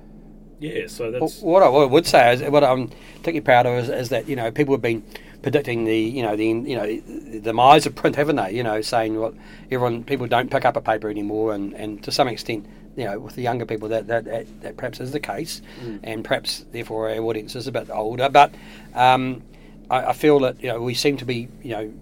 [0.59, 3.83] yeah, so that's what I what I would say is what I'm particularly proud of
[3.83, 5.03] is, is that you know people have been
[5.41, 8.51] predicting the you know the you know the demise of print, haven't they?
[8.51, 9.33] You know, saying what
[9.71, 13.19] everyone people don't pick up a paper anymore, and, and to some extent, you know,
[13.19, 15.61] with the younger people that that, that, that perhaps is the case,
[16.03, 18.29] and perhaps therefore our audience is a bit older.
[18.29, 18.53] But
[18.93, 19.41] um,
[19.89, 21.93] I, I feel that you know we seem to be you know,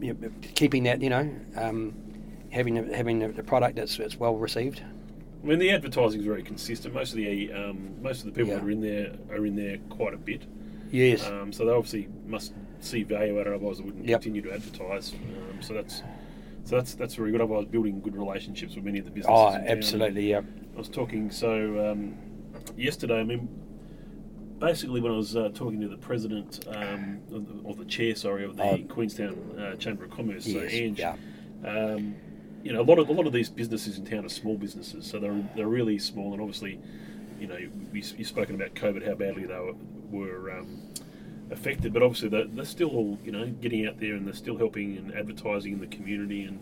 [0.00, 1.94] you know keeping that you know um,
[2.50, 4.82] having a- having a, product that's, that's well received.
[5.42, 6.94] I mean, the advertising is very consistent.
[6.94, 8.58] Most of the um, most of the people Yeah.
[8.58, 10.42] that are in there are in there quite a bit.
[10.90, 11.26] Yes.
[11.26, 14.22] Um, so they obviously must see value out of it, otherwise they wouldn't Yep.
[14.22, 15.12] continue to advertise.
[15.14, 16.02] Um, so that's
[16.64, 17.40] so that's that's very good.
[17.40, 19.34] Otherwise, building good relationships with many of the businesses.
[19.34, 20.28] oh, absolutely.
[20.30, 20.40] Yeah.
[20.74, 22.14] I was talking so um,
[22.76, 23.20] yesterday.
[23.20, 23.48] I mean,
[24.60, 28.14] basically when I was uh, talking to the president um, or the- or the chair,
[28.14, 28.78] sorry, of the Oh.
[28.88, 30.72] Queenstown uh, Chamber of Commerce, so Yes.
[30.72, 30.98] Ange.
[30.98, 31.16] Yeah.
[31.64, 32.14] Um,
[32.62, 35.06] you know, a lot of a lot of these businesses in town are small businesses,
[35.06, 36.78] so they're they're really small, and obviously,
[37.40, 37.56] you know,
[37.92, 39.74] we, you've spoken about COVID, how badly they were,
[40.10, 40.78] were um,
[41.50, 44.58] affected, but obviously they're, they're still all you know getting out there and they're still
[44.58, 46.58] helping and advertising in the community and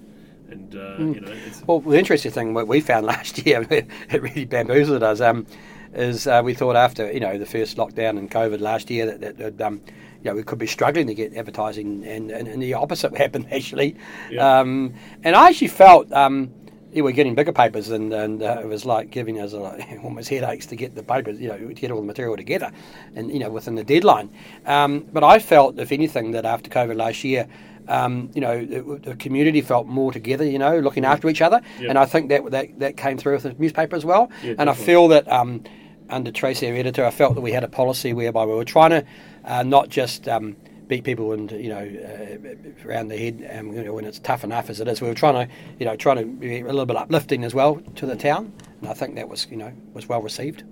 [0.51, 3.87] and uh, you know, it's, Well, the interesting thing what we found last year, it
[4.23, 5.47] really bamboozled us, um,
[5.94, 9.20] is uh, we thought after you know the first lockdown and COVID last year that,
[9.20, 9.81] that, that um,
[10.22, 13.46] you know we could be struggling to get advertising, and, and, and the opposite happened
[13.53, 13.96] actually.
[14.31, 14.61] Yeah.
[14.61, 16.53] Um, and I actually felt um,
[16.92, 19.53] yeah, we're getting bigger papers, and, and uh, it was like giving us
[20.03, 22.72] almost headaches to get the papers, you know, to get all the material together,
[23.14, 24.31] and you know within the deadline.
[24.64, 27.48] Um, but I felt, if anything, that after COVID last year.
[27.88, 30.44] Um, you know, it, the community felt more together.
[30.44, 31.88] You know, looking after each other, Yeah.
[31.90, 34.31] and I think that that, that came through with the newspaper as well.
[34.42, 35.64] Yeah, and I feel that um,
[36.11, 38.90] under Tracy, our editor, I felt that we had a policy whereby we were trying
[38.90, 39.05] to
[39.44, 43.85] uh, not just um, beat people and you know uh, around the head um, you
[43.85, 45.01] know, when it's tough enough as it is.
[45.01, 47.77] We were trying to you know trying to be a little bit uplifting as well
[47.96, 50.62] to the town, and I think that was you know was well received.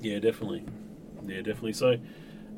[0.00, 0.64] Yeah, definitely.
[1.26, 1.72] Yeah, definitely.
[1.74, 1.96] So,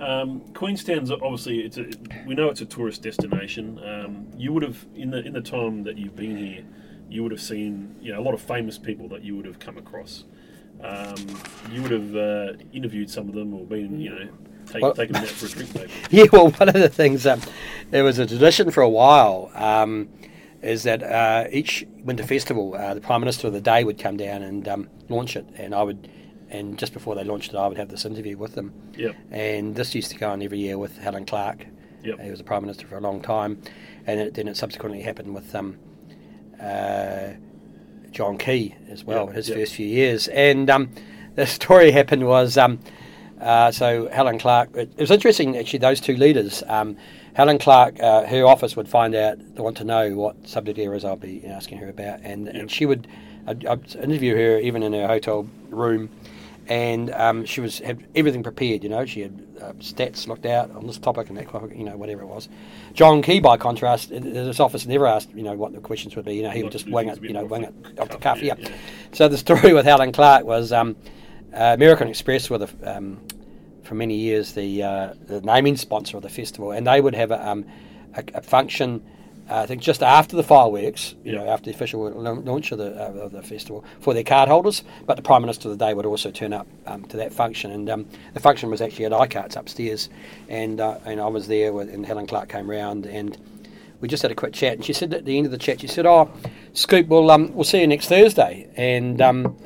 [0.00, 1.86] um, Queenstown's obviously it's a,
[2.26, 3.78] we know it's a tourist destination.
[3.84, 6.64] Um, you would have in the in the time that you've been here,
[7.08, 9.58] you would have seen you know a lot of famous people that you would have
[9.58, 10.24] come across.
[10.82, 11.16] Um,
[11.70, 14.28] you would have uh, interviewed some of them or been you know
[14.66, 15.90] take, Well- taken them out for a drink maybe.
[16.10, 17.40] Yeah, well, one of the things um,
[17.90, 20.08] there was a tradition for a while um,
[20.62, 24.16] is that uh, each winter festival, uh, the prime minister of the day would come
[24.16, 26.08] down and um, launch it, and I would,
[26.50, 28.72] and just before they launched it, I would have this interview with them.
[28.96, 29.16] Yep.
[29.30, 31.66] And this used to go on every year with Helen Clark.
[32.04, 32.20] Yep.
[32.20, 33.60] He was the prime minister for a long time,
[34.06, 35.78] and it, then it subsequently happened with um,
[36.60, 37.30] uh,
[38.10, 39.58] John Key as well Yep, his yep.
[39.58, 40.28] first few years.
[40.28, 40.90] And um,
[41.34, 42.80] the story happened was um,
[43.40, 44.74] uh, so Helen Clark.
[44.74, 45.78] It, it was interesting actually.
[45.78, 46.96] Those two leaders, um,
[47.34, 51.04] Helen Clark, uh, her office would find out, they want to know what subject areas
[51.04, 53.06] I'll be asking her about, and and she would
[53.46, 56.10] I'd, I'd interview her even in her hotel room.
[56.66, 59.04] And um, she was had everything prepared, you know.
[59.04, 62.22] She had uh, stats looked out on this topic and that topic, you know, whatever
[62.22, 62.48] it was.
[62.92, 66.34] John Key, by contrast, his office never asked, you know, what the questions would be.
[66.34, 68.42] You know, he would just wing it, you know, wing it off the cuff, cuff.
[68.42, 68.68] yeah, Yeah.
[68.68, 68.76] yeah.
[69.12, 70.96] So the story with Helen Clark was um,
[71.52, 73.20] uh, American Express were the um,
[73.82, 77.32] for many years the uh, the naming sponsor of the festival, and they would have
[77.32, 77.64] a, um,
[78.14, 79.04] a, a function.
[79.50, 82.94] Uh, I think just after the fireworks, you know, after the official launch of the
[82.94, 85.92] uh, of the festival for their card holders, but the Prime Minister of the day
[85.92, 89.12] would also turn up um, to that function, and um, the function was actually at
[89.12, 90.08] Eichardt's upstairs,
[90.48, 93.36] and uh, and I was there, with, and Helen Clark came round, and
[94.00, 95.80] we just had a quick chat, and she said at the end of the chat,
[95.80, 96.30] she said, "Oh,
[96.72, 99.56] Scoop, we'll um, we'll see you next Thursday." And um,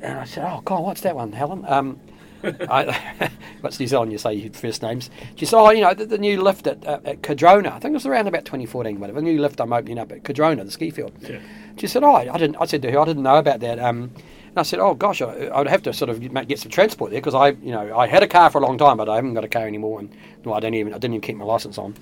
[0.00, 1.98] and I said, "Oh God, what's that one, Helen?" Um,
[2.70, 4.12] I, what's New Zealand?
[4.12, 5.10] You say your first names.
[5.36, 7.70] She said, "Oh, you know, the, the new lift at, uh, at Cardrona.
[7.70, 9.20] I think it was around about 2014, whatever.
[9.20, 11.40] The new lift I'm opening up at Cardrona, the ski field." Yeah.
[11.76, 14.10] She said, "Oh, I didn't." I said to her, "I didn't know about that." Um,
[14.48, 17.20] and I said, "Oh gosh, I, would have to sort of get some transport there
[17.20, 19.34] because I, you know, I had a car for a long time, but I haven't
[19.34, 20.10] got a car anymore, and
[20.44, 21.94] no, I don't even, I didn't even keep my license on."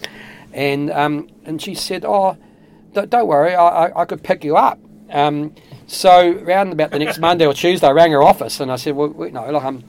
[0.53, 2.37] And um, and she said, "Oh,
[2.93, 4.79] don't, don't worry, I, I, I could pick you up."
[5.11, 5.55] Um,
[5.87, 8.97] so round about the next Monday or Tuesday, I rang her office and I said,
[8.97, 9.85] "Well, you know, look, I'm."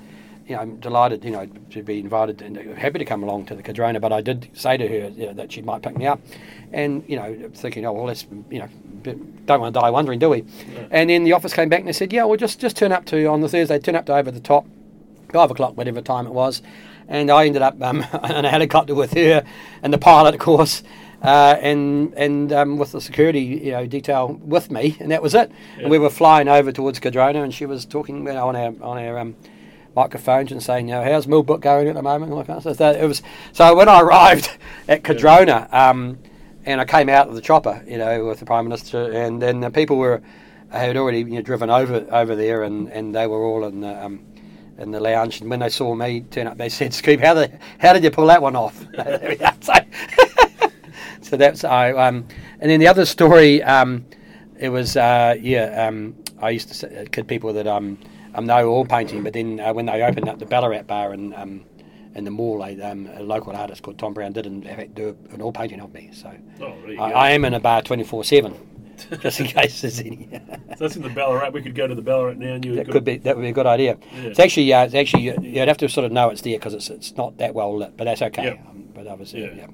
[0.47, 3.55] You know, I'm delighted, you know, to be invited and happy to come along to
[3.55, 3.99] the Cardrona.
[3.99, 6.21] But I did say to her you know, that she might pick me up,
[6.71, 8.69] and you know, thinking, oh well, let's you know,
[9.03, 10.41] don't want to die wondering, do we?
[10.41, 10.87] Yeah.
[10.91, 13.05] And then the office came back and they said, yeah, well, just just turn up
[13.05, 14.65] to on the Thursday, turn up to over the top,
[15.33, 16.61] five o'clock, whatever time it was.
[17.09, 19.43] And I ended up um, on a helicopter with her
[19.81, 20.83] and the pilot, of course,
[21.21, 25.33] uh, and and um, with the security you know detail with me, and that was
[25.35, 25.51] it.
[25.75, 25.83] Yeah.
[25.83, 28.73] And we were flying over towards Cardrona, and she was talking you know, on our
[28.81, 29.35] on our um,
[29.97, 32.25] microphones and saying, you know, how's Millbrook going at the moment?
[32.25, 32.77] and all that kind of stuff.
[32.77, 34.49] So it was so when I arrived
[34.87, 36.19] at Cardrona, um,
[36.65, 39.59] and I came out of the chopper, you know, with the prime minister, and then
[39.59, 40.21] the people were
[40.69, 44.05] had already you know, driven over over there, and, and they were all in the
[44.05, 44.19] um,
[44.77, 45.41] in the lounge.
[45.41, 48.11] And when they saw me turn up, they said, "Scoop, how the how did you
[48.11, 48.77] pull that one off?"
[49.61, 49.73] so,
[51.21, 51.91] so that's I.
[51.91, 52.27] Um,
[52.59, 54.05] and then the other story, um,
[54.59, 55.87] it was uh, yeah.
[55.87, 57.97] Um, I used to say, kid people that um,
[58.37, 61.33] um know all painting, but then uh, when they opened up the Ballarat bar and
[61.35, 61.65] um,
[62.15, 65.15] in the mall, they, um, a local artist called Tom Brown did in fact do
[65.31, 66.09] an all painting of me.
[66.13, 67.11] So Oh, I.
[67.11, 68.53] I am in a bar twenty four seven,
[69.21, 70.27] just in case there's any.
[70.31, 71.49] So that's in the Ballarat.
[71.51, 73.49] We could go to the Ballarat now, and you That could be that would be
[73.49, 73.97] a good idea.
[74.13, 74.21] Yeah.
[74.29, 76.73] It's actually uh, it's actually you- you'd have to sort of know it's there because
[76.73, 78.43] it's it's not that well lit, but that's okay.
[78.45, 78.59] Yep.
[78.69, 79.53] Um, but obviously, Yeah.
[79.55, 79.67] yeah.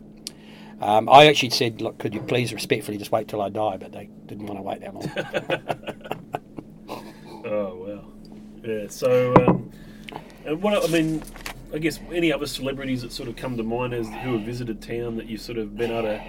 [0.81, 3.77] Um, I actually said, look, could you please respectfully just wait till I die?
[3.77, 6.33] But they didn't want to wait that long.
[8.63, 8.87] Yeah.
[8.87, 9.71] So, um,
[10.45, 11.21] and what I mean,
[11.73, 14.81] I guess any other celebrities that sort of come to mind as who have visited
[14.81, 16.23] town that you've sort of been able to,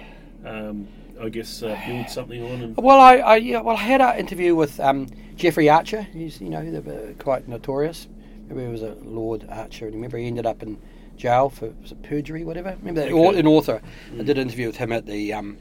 [0.45, 0.87] um,
[1.21, 2.61] I guess, uh, build something on.
[2.61, 6.01] And, well, I, I yeah, well I had an interview with um, Jeffrey Archer.
[6.01, 8.07] He's you know uh, quite notorious.
[8.47, 10.77] Remember he was a Lord Archer, and remember he ended up in
[11.17, 11.69] jail for
[12.03, 12.75] perjury, whatever.
[12.79, 13.39] Remember that Okay.
[13.39, 13.81] an author.
[14.13, 15.57] I did an interview with him at the um,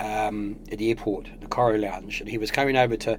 [0.00, 3.18] um, at the airport, the Koru Lounge, and he was coming over to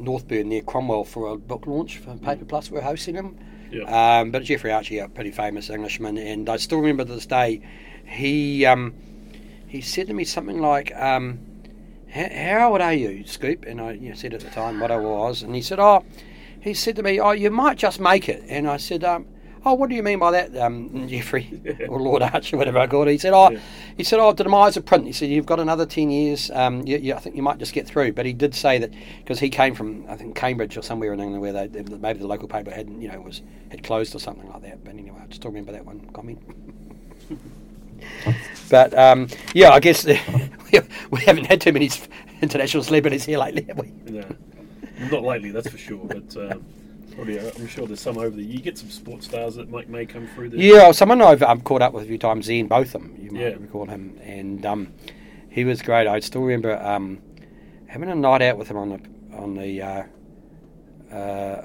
[0.00, 2.70] Northburn near Cromwell for a book launch for Paper Plus.
[2.70, 3.36] We're hosting him.
[3.70, 7.26] yeah, Um, but Jeffrey Archer, a pretty famous Englishman, and I still remember to this
[7.26, 7.60] day,
[8.06, 8.94] he um,
[9.66, 11.40] he said to me something like, um,
[12.10, 14.90] "How how old are you, Scoop?" And I you know, said at the time what
[14.90, 16.04] I was, and he said, "Oh,"
[16.60, 19.26] he said to me, "Oh, you might just make it." And I said, um,
[19.64, 23.08] "Oh, what do you mean by that, um, Jeffrey or Lord Archer, whatever I called
[23.08, 23.58] it?" He said, "Oh." Yeah.
[23.96, 26.50] He said, "Oh, demise of print." He said, "You've got another ten years.
[26.52, 28.90] Um, you, you, I think you might just get through." But he did say that
[29.18, 32.18] because he came from, I think, Cambridge or somewhere in England, where they, they- maybe
[32.20, 34.84] the local paper had, you know, was had closed or something like that.
[34.84, 36.40] But anyway, I still remember that one comment.
[38.70, 40.20] but um, yeah, I guess we,
[41.10, 41.90] we haven't had too many
[42.42, 43.92] international celebrities here lately, have we?
[44.06, 44.24] no,
[45.10, 46.04] not lately, that's for sure.
[46.04, 46.64] But um,
[47.18, 48.44] probably, uh, I'm sure there's some over there.
[48.44, 50.60] You get some sports stars that might may come through there.
[50.60, 53.48] Yeah, someone I've um, caught up with a few times, Ian Botham, you might Yeah.
[53.58, 54.92] recall him, and um,
[55.50, 56.06] he was great.
[56.06, 57.20] I still remember um,
[57.86, 59.00] having a night out with him on the
[59.36, 60.02] on the uh,
[61.12, 61.64] uh,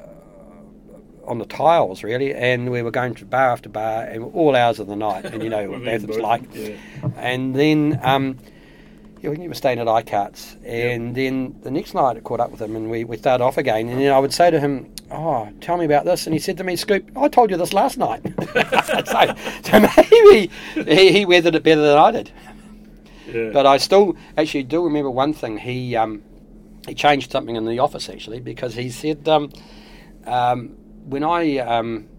[1.25, 4.79] on the tiles, really, and we were going to bar after bar, and all hours
[4.79, 6.41] of the night, and you know what With Botham's like.
[6.53, 6.75] Yeah.
[7.17, 8.37] And then um,
[9.23, 10.57] yeah, we were staying at Eichardt's.
[10.65, 13.57] and then the next night I caught up with him, and we, we started off
[13.57, 13.87] again.
[13.87, 16.57] And then I would say to him, "Oh, tell me about this," and he said
[16.57, 18.21] to me, "Scoop, I told you this last night."
[19.05, 19.33] so,
[19.63, 22.31] so maybe he, he weathered it better than I did.
[23.27, 23.51] Yeah.
[23.53, 25.57] But I still actually do remember one thing.
[25.57, 26.21] He um,
[26.85, 29.51] he changed something in the office actually because he said um,
[30.25, 32.09] um, when I um,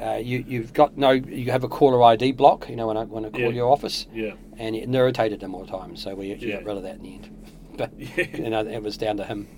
[0.00, 2.68] uh, you you've got no you have a caller ID block.
[2.68, 3.48] You know when I when I call Yeah.
[3.48, 4.32] your office yeah.
[4.56, 5.96] and it irritated him all the time.
[5.96, 6.56] So we actually Yeah.
[6.56, 7.28] got rid of that in the end.
[7.76, 8.36] But Yeah.
[8.36, 9.48] you know, it was down to him,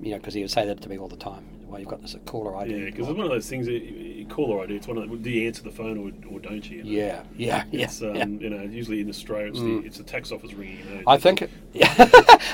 [0.00, 1.44] you know, because he would say that to me all the time.
[1.66, 2.70] Why you've got this caller ID?
[2.74, 3.66] Yeah, because it's one of those things.
[3.66, 4.76] that Caller ID.
[4.76, 6.78] It's one of the, do you answer the phone or, or don't you?
[6.78, 6.90] you know?
[6.90, 7.84] yeah, yeah, yeah.
[7.84, 8.24] It's um, yeah.
[8.24, 9.80] you know usually in Australia it's, Mm.
[9.82, 10.78] the, it's the tax office ringing.
[10.78, 11.50] You know, I think, it,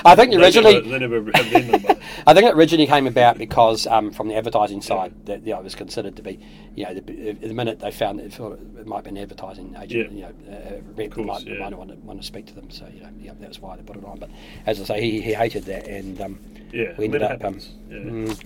[0.05, 1.95] I think they originally, never, they never have their number.
[2.27, 5.59] I think it originally came about because um, from the advertising side, that you know,
[5.59, 6.39] it was considered to be,
[6.75, 10.29] you know, the, the minute they found it, it might be an advertising agent, Yeah.
[10.29, 11.59] you know, uh, rep course, might, yeah.
[11.59, 12.69] might want, to, want to speak to them.
[12.69, 14.17] So you know, yeah, that's why they put it on.
[14.19, 14.29] But
[14.65, 16.39] as I say, he, he hated that, and um,
[16.73, 17.43] Yeah, we ended up.
[17.43, 17.59] Um.
[17.89, 17.97] Yeah.
[17.97, 18.43] mm,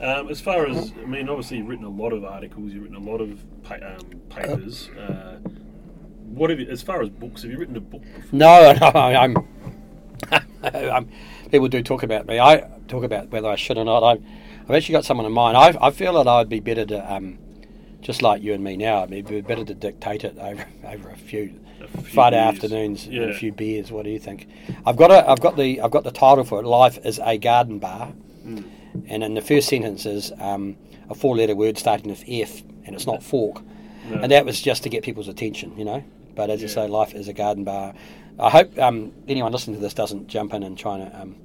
[0.00, 2.96] Um, as far as I mean, obviously you've written a lot of articles, you've written
[2.96, 4.88] a lot of pa- um, papers.
[4.90, 5.38] Uh,
[6.28, 8.28] what have you, as far as books, have you written a book before?
[8.32, 9.36] No, no, I'm.
[10.62, 11.08] I'm
[11.50, 12.38] people do talk about me.
[12.38, 14.02] I talk about whether I should or not.
[14.04, 14.22] I've,
[14.68, 15.56] I've actually got someone in mind.
[15.56, 17.38] I, I feel that I'd be better to, um,
[18.00, 19.04] just like you and me now.
[19.04, 22.54] It'd be better to dictate it over over a few A few Friday beers.
[22.54, 23.22] afternoons and Yeah.
[23.24, 23.90] a few beers.
[23.90, 24.46] What do you think?
[24.86, 26.66] I've got a, I've got the, I've got the title for it.
[26.66, 28.12] Life is a garden bar,
[28.46, 28.64] Mm.
[29.08, 30.76] And in the first sentence is um,
[31.08, 33.62] a four-letter word starting with F, and it's not fork,
[34.08, 34.18] No.
[34.20, 36.04] and that was just to get people's attention, you know.
[36.34, 37.92] But as you say, life is a garden bar.
[38.38, 41.36] I hope um, anyone listening to this doesn't jump in and try to um,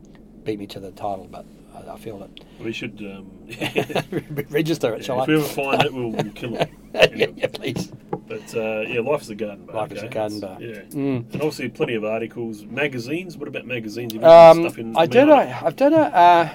[0.43, 2.45] beat me to the title, but I, I feel it.
[2.63, 2.99] We should.
[3.01, 4.49] Um, it.
[4.49, 5.31] Register it, shall if I?
[5.31, 6.69] we ever find it, we'll, we'll kill it.
[6.93, 7.91] yeah, yeah, please.
[8.27, 9.75] But uh, yeah, life is a garden bar.
[9.75, 10.57] Life is a garden bar.
[10.61, 10.93] Yeah, Mm.
[11.33, 13.37] and obviously plenty of articles, magazines.
[13.37, 14.13] What about magazines?
[14.13, 14.95] Have you Um, stuff in?
[14.95, 15.29] I did.
[15.29, 15.97] I, I've done a.
[15.97, 16.49] Uh,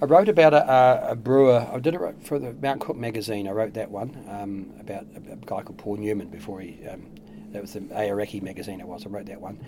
[0.00, 1.66] I wrote about a, a, a brewer.
[1.72, 3.48] I did it for the Mount Cook magazine.
[3.48, 6.86] I wrote that one um, about a, a guy called Paul Newman before he.
[6.86, 7.06] Um,
[7.52, 8.80] that was the Aoraki magazine.
[8.80, 9.06] It was.
[9.06, 9.58] I wrote that one,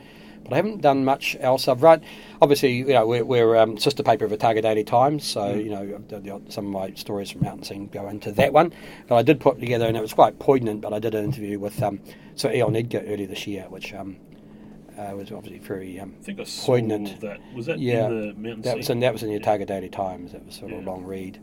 [0.45, 1.67] but I haven't done much else.
[1.69, 2.03] I've write.
[2.43, 5.65] Obviously, you know, we're, we're um, sister paper of Otago Daily Times, so Mm.
[5.65, 5.71] you
[6.31, 8.73] know, some of my stories from Mountain Scene go into that one.
[9.07, 10.83] But I did put together, and it was quite poignant.
[10.83, 12.01] But I did an interview with um,
[12.35, 14.17] Sir Eion Edgar earlier this year, which um,
[14.99, 17.21] uh, was obviously very um, I think I saw poignant.
[17.21, 17.39] that.
[17.55, 19.89] Was that Yeah, in the Mountain that was in that was in the Otago Daily
[19.89, 20.35] Times.
[20.35, 20.85] It was sort of Yeah.
[20.85, 21.39] a long read.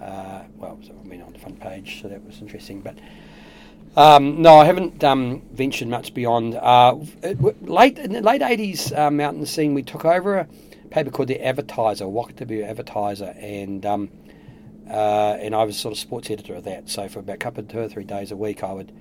[0.00, 2.80] Uh, well, it was, I mean, on the front page, so that was interesting.
[2.80, 2.96] But
[3.96, 6.54] um, no, I haven't um, ventured much beyond.
[6.54, 10.46] Uh, it, late in the late eighties uh, mountain scene, we took over a
[10.90, 14.10] paper called the Advertiser, Wakatipu Advertiser, and um,
[14.88, 16.88] uh, and I was sort of sports editor of that.
[16.88, 18.92] So for about a couple of two or three days a week, I would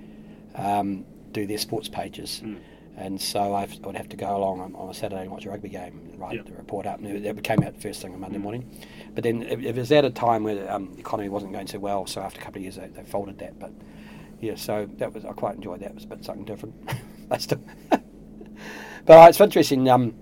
[0.56, 2.42] um, do their sports pages.
[2.44, 2.58] Mm.
[3.00, 5.50] And so I would have to go along on, on a Saturday and watch a
[5.50, 6.46] rugby game and write Yep.
[6.48, 7.00] the report up.
[7.00, 8.42] And it, it came out first thing on Monday Mm.
[8.42, 8.70] morning.
[9.16, 11.80] But then it, it was at a time where um, the economy wasn't going so
[11.80, 12.06] well.
[12.06, 13.58] So after a couple of years, they, they folded that.
[13.58, 13.72] But
[14.42, 15.92] yeah, so that was I quite enjoyed that.
[15.92, 16.76] It was a bit something different.
[17.38, 19.88] Still, but uh, it's interesting.
[19.90, 20.14] Um,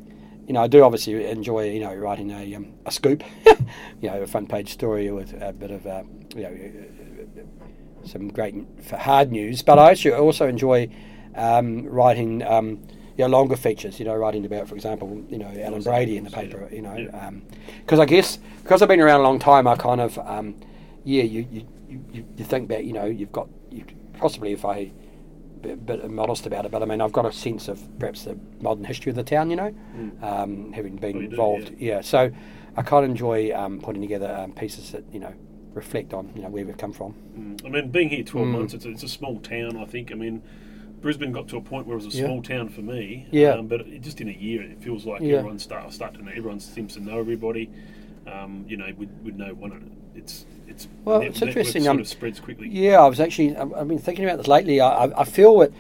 [0.46, 3.24] you know, I do obviously enjoy you know writing a um, a scoop,
[4.02, 6.04] you know, a front page story with a bit of uh,
[6.36, 8.56] you know uh, some great
[8.92, 9.62] hard news.
[9.62, 10.90] But I actually also enjoy
[11.38, 12.44] um, writing.
[12.44, 12.80] Um,
[13.18, 16.24] you know, longer features, you know, writing about, for example, you know, Alan Brady in
[16.24, 17.32] the paper, you know, Yeah.
[17.80, 20.54] because I guess because I've been around a long time, I kind of, um,
[21.04, 23.86] yeah, you, you, you, you think back, you know, you've got, you,
[24.20, 24.92] possibly if I,
[25.64, 28.38] bit, bit modest about it, but I mean, I've got a sense of perhaps the
[28.62, 30.22] modern history of the town, you know, Mm.
[30.24, 31.72] um, having been Oh, you do, involved.
[31.80, 32.02] yeah.
[32.02, 32.30] so
[32.76, 35.34] I kind of enjoy um, putting together um, pieces that, you know,
[35.74, 37.16] reflect on, you know, where we've come from.
[37.36, 37.66] Mm.
[37.66, 38.52] I mean, being here 12 Mm.
[38.52, 40.12] months, it's a, it's a small town, I think.
[40.12, 40.44] I mean,
[41.02, 42.26] Brisbane got to a point where it was a Yeah.
[42.26, 43.28] small town for me.
[43.32, 43.50] Yeah.
[43.52, 45.38] Um, but it, just in a year, it feels like Yeah.
[45.38, 47.70] everyone start, start to know, everyone seems to know everybody.
[48.26, 49.92] Um, you know, would would know one.
[50.16, 52.68] It's it's Well, net- it's interesting, Sort um, of spreads quickly.
[52.70, 53.56] Yeah, I was actually.
[53.56, 54.82] I've I've been thinking about this lately.
[54.82, 55.72] I, I, I feel that.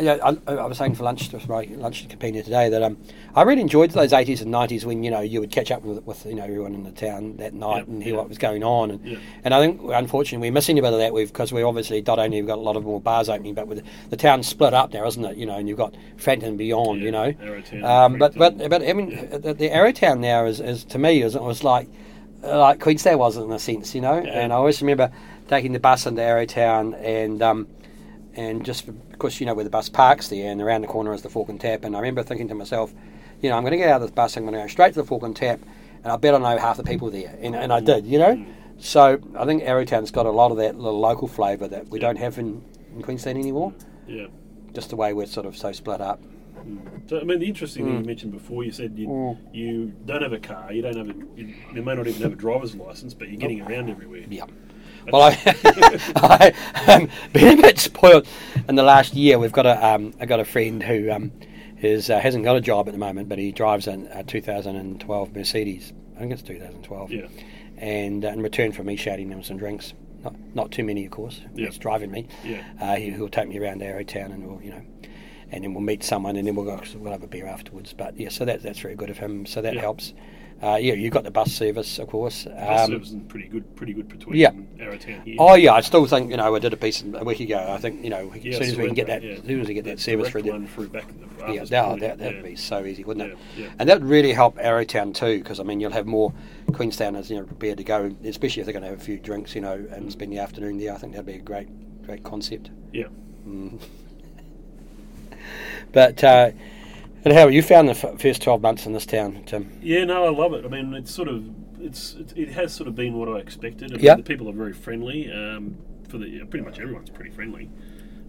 [0.00, 2.96] Yeah, I, I was saying for lunch with my lunch companion today that um,
[3.34, 6.02] I really enjoyed those eighties and nineties when you know you would catch up with,
[6.04, 8.18] with you know everyone in the town that night Yeah, and hear yeah.
[8.20, 8.90] what was going on.
[8.92, 9.18] And, Yeah.
[9.44, 11.12] and I think unfortunately we're missing a bit of that.
[11.12, 13.66] We've because we obviously not only have got a lot of more bars opening, but
[13.66, 15.36] with the town split up now, isn't it?
[15.36, 17.00] You know, and you've got Frankton beyond.
[17.00, 20.58] Yeah, you know, Arrowtown, um, but but but I mean the, the Arrowtown now is,
[20.60, 21.88] is to me is was like
[22.42, 24.20] like Queenstown was in a sense, you know.
[24.22, 24.40] Yeah.
[24.40, 25.12] And I always remember
[25.48, 27.68] taking the bus into Arrowtown and um,
[28.34, 31.22] and just because you know where the bus parks there, and around the corner is
[31.22, 31.84] the Fork and Tap.
[31.84, 32.92] And I remember thinking to myself,
[33.40, 34.94] you know, I'm going to get out of this bus, I'm going to go straight
[34.94, 35.60] to the Fork and Tap,
[36.04, 38.34] and I bet I know half the people there, and, and I did, you know.
[38.36, 38.46] Mm.
[38.78, 42.06] So I think Arrowtown's got a lot of that little local flavour that we Yeah.
[42.08, 42.64] don't have in,
[42.94, 43.72] in Queenstown anymore.
[44.08, 44.26] Yeah.
[44.72, 46.20] Just the way we're sort of so split up.
[46.64, 47.08] Mm.
[47.08, 48.00] So I mean, the interesting thing Mm.
[48.00, 49.38] you mentioned before, you said you Mm.
[49.52, 52.32] you don't have a car, you don't have a, you, you may not even have
[52.32, 54.24] a driver's license, but you're getting around everywhere.
[54.28, 54.46] Yeah.
[55.10, 55.38] Well, I,
[56.86, 58.26] I um, been a bit spoiled
[58.68, 59.38] in the last year.
[59.38, 61.32] We've got a um, I got a friend who um,
[61.78, 65.34] is uh, hasn't got a job at the moment, but he drives a, a 2012
[65.34, 65.92] Mercedes.
[66.16, 67.10] I think it's 2012.
[67.10, 67.26] Yeah.
[67.78, 71.10] And uh, in return for me shouting him some drinks, not not too many, of
[71.10, 71.40] course.
[71.54, 71.66] Yeah.
[71.66, 72.28] He's driving me.
[72.44, 72.62] Yeah.
[72.80, 74.82] Uh, he, he'll take me around Arrowtown, and we'll you know.
[75.50, 76.80] And then we'll meet someone, and then we'll go.
[76.96, 77.92] We'll have a beer afterwards.
[77.92, 79.44] But yeah, so that that's very good of him.
[79.46, 79.80] So that Yeah.
[79.82, 80.14] helps.
[80.62, 82.44] Uh, yeah, you've got the bus service, of course.
[82.44, 84.52] Bus Um, service is pretty good, pretty good between yeah.
[84.78, 85.36] Arrowtown here.
[85.38, 87.66] Oh yeah, I still think you know I did a piece a week ago.
[87.68, 89.60] I think you know as Yeah, soon as we can get that, Sorrento, as soon
[89.60, 92.36] as we get that service direct through, one through back the yeah, that, that, that'd
[92.36, 92.42] yeah.
[92.42, 93.38] be so easy, wouldn't it?
[93.56, 93.72] Yeah, yeah.
[93.80, 96.32] And that would really help Arrowtown too, because I mean you'll have more
[96.70, 99.56] Queenstowners you know prepared to go, especially if they're going to have a few drinks,
[99.56, 100.94] you know, and spend the afternoon there.
[100.94, 101.68] I think that'd be a great
[102.06, 102.70] great concept.
[102.92, 103.06] Yeah.
[103.48, 103.80] Mm.
[105.92, 106.50] but uh,
[107.24, 109.70] and how you found the f- first twelve months in this town, Tim?
[109.82, 110.64] Yeah, no, I love it.
[110.64, 111.44] I mean, it's sort of
[111.80, 113.92] it's it, it has sort of been what I expected.
[113.92, 114.16] I mean, Yeah.
[114.16, 115.30] the people are very friendly.
[115.32, 115.76] Um,
[116.08, 117.70] for the yeah, pretty much everyone's pretty friendly.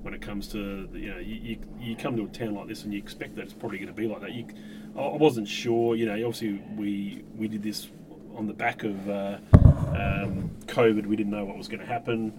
[0.03, 2.83] when it comes to you know you, you, you come to a town like this
[2.83, 4.31] and you expect that it's probably going to be like that.
[4.33, 4.45] You,
[4.97, 5.95] I I wasn't sure.
[5.95, 7.89] You know, obviously we we did this
[8.35, 11.05] on the back of uh, um, COVID.
[11.05, 12.33] We didn't know what was going to happen,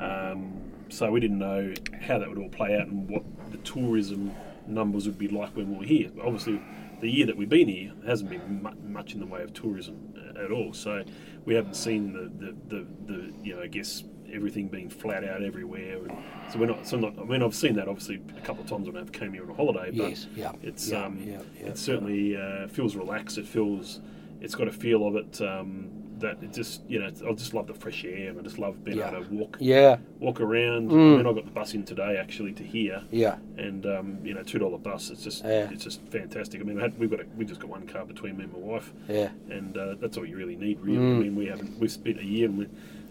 [0.00, 0.52] um,
[0.88, 4.32] so we didn't know how that would all play out and what the tourism
[4.66, 6.10] numbers would be like when we were here.
[6.22, 6.60] Obviously,
[7.00, 10.44] the year that we've been here hasn't been much in the way of tourism uh,
[10.44, 10.72] at all.
[10.72, 11.04] So
[11.44, 15.42] we haven't seen the the, the, the you know I guess everything being flat out
[15.42, 15.98] everywhere.
[15.98, 16.18] And
[16.50, 16.86] so we're not.
[16.86, 17.18] So not.
[17.18, 19.50] I mean, I've seen that obviously a couple of times when I've came here on
[19.50, 19.90] a holiday.
[19.90, 21.66] But Yes, yeah, it's yeah, um, yeah, yeah.
[21.68, 23.38] it certainly uh, feels relaxed.
[23.38, 24.00] It feels.
[24.40, 25.40] It's got a feel of it.
[25.40, 25.90] Um,
[26.24, 28.82] that it just you know I just love the fresh air and I just love
[28.84, 29.10] being Yeah.
[29.12, 30.90] able to walk Yeah, walk around.
[30.90, 31.14] Mm.
[31.14, 34.34] I mean I got the bus in today actually to here yeah, and um, you
[34.34, 35.10] know two dollar bus.
[35.10, 35.70] It's just Yeah.
[35.70, 36.60] it's just fantastic.
[36.60, 38.58] I mean, had, we've got a, we just got one car between me and my
[38.58, 40.80] wife, yeah, and uh, that's all you really need.
[40.80, 41.16] Really, Mm.
[41.16, 42.66] I mean, we haven't we've spent a year, and we,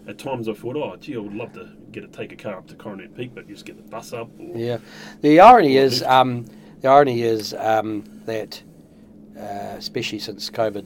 [0.06, 2.56] at times I thought, oh, gee, I would love to get to take a car
[2.58, 4.28] up to Coronet Peak, but you just get the bus up.
[4.38, 4.78] Or, yeah.
[5.22, 6.44] The irony is, um,
[6.82, 8.62] the irony is um, that,
[9.38, 10.84] uh, especially since COVID,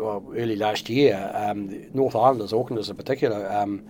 [0.00, 3.82] well, early last year, um, the North Islanders, Aucklanders in particular, um,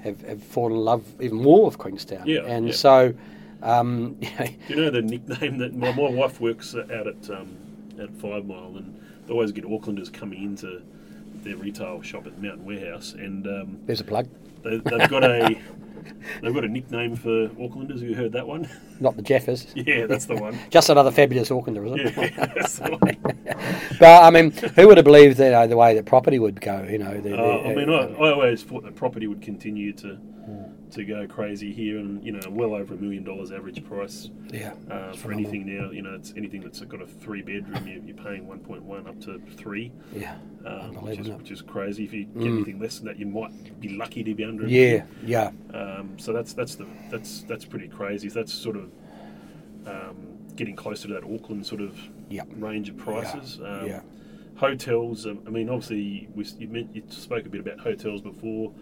[0.00, 2.26] have, have fallen in love even more with Queenstown.
[2.26, 2.74] Yeah, and yeah.
[2.74, 3.14] so,
[3.62, 7.30] um, you know, Do you know the nickname that my, my wife works out at
[7.30, 7.56] um,
[8.00, 10.82] at Five Mile, and they always get Aucklanders coming into
[11.42, 14.28] their retail shop at Mountain Warehouse, and um, there's a plug.
[14.62, 15.60] they, they've got a
[16.42, 18.00] they've got a nickname for Aucklanders.
[18.00, 18.68] Have you heard that one?
[19.00, 19.72] Not the JAFAs.
[19.86, 20.58] yeah, that's the one.
[20.70, 22.16] Just another fabulous Aucklander, isn't it?
[22.16, 23.16] Yeah, that's the one.
[23.98, 26.82] But I mean, who would have believed that uh, the way that property would go?
[26.88, 29.92] You know, the, the, Uh, I mean, uh, I always thought that property would continue
[29.94, 30.18] to
[30.92, 34.74] to go crazy here, and you know, well over a million dollars average price yeah,
[34.90, 35.90] uh, for anything now.
[35.90, 39.06] You know, it's anything that's got a three bedroom, you, you're paying one point one
[39.06, 40.36] up to three, yeah,
[40.66, 42.04] um, which, is, which is crazy.
[42.04, 42.56] If you get Mm.
[42.56, 44.66] anything less than that, you might be lucky to be under.
[44.66, 48.28] yeah, yeah, Um, so that's that's the that's that's pretty crazy.
[48.28, 48.90] That's sort of
[49.86, 50.16] um,
[50.56, 51.98] getting closer to that Auckland sort of
[52.30, 52.48] Yep.
[52.56, 53.58] range of prices.
[53.64, 54.00] Um, yeah.
[54.56, 55.24] Hotels.
[55.24, 58.72] um, I mean, obviously, we, you, meant, you spoke a bit about hotels before.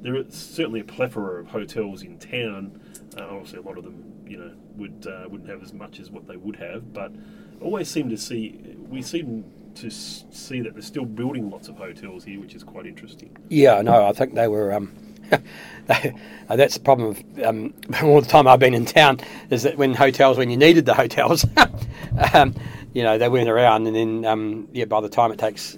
[0.00, 2.80] There is certainly a plethora of hotels in town.
[3.16, 6.10] Uh, obviously, a lot of them, you know, would uh, wouldn't have as much as
[6.10, 7.12] what they would have, but
[7.60, 9.44] always seem to see we seem
[9.74, 13.36] to see that they're still building lots of hotels here, which is quite interesting.
[13.48, 14.72] Yeah, no, I think they were.
[14.72, 14.92] Um,
[15.86, 17.72] that's the problem with um,
[18.02, 19.20] all the time I've been in town
[19.50, 21.46] is that when hotels, when you needed the hotels,
[22.34, 22.54] um,
[22.92, 25.76] you know, they weren't around, and then um, yeah, by the time it takes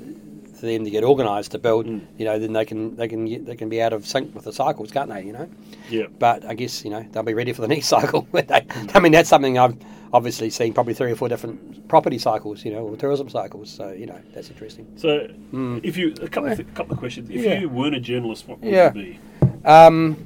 [0.62, 2.02] for them to get organised to build, Mm.
[2.16, 4.44] you know, then they can they can get, they can be out of sync with
[4.44, 5.24] the cycles, can't they?
[5.24, 5.48] You know,
[5.90, 6.04] Yeah.
[6.20, 8.28] but I guess you know they'll be ready for the next cycle.
[8.30, 9.76] when they, I mean, that's something I've
[10.12, 13.70] obviously seen probably three or four different property cycles, you know, or tourism cycles.
[13.70, 14.86] So you know, that's interesting.
[14.94, 15.80] So, Mm.
[15.82, 17.28] if you a couple of, th- couple of questions.
[17.28, 17.58] If Yeah.
[17.58, 18.92] you weren't a journalist, what would Yeah.
[18.94, 19.18] you be?
[19.64, 20.16] Um,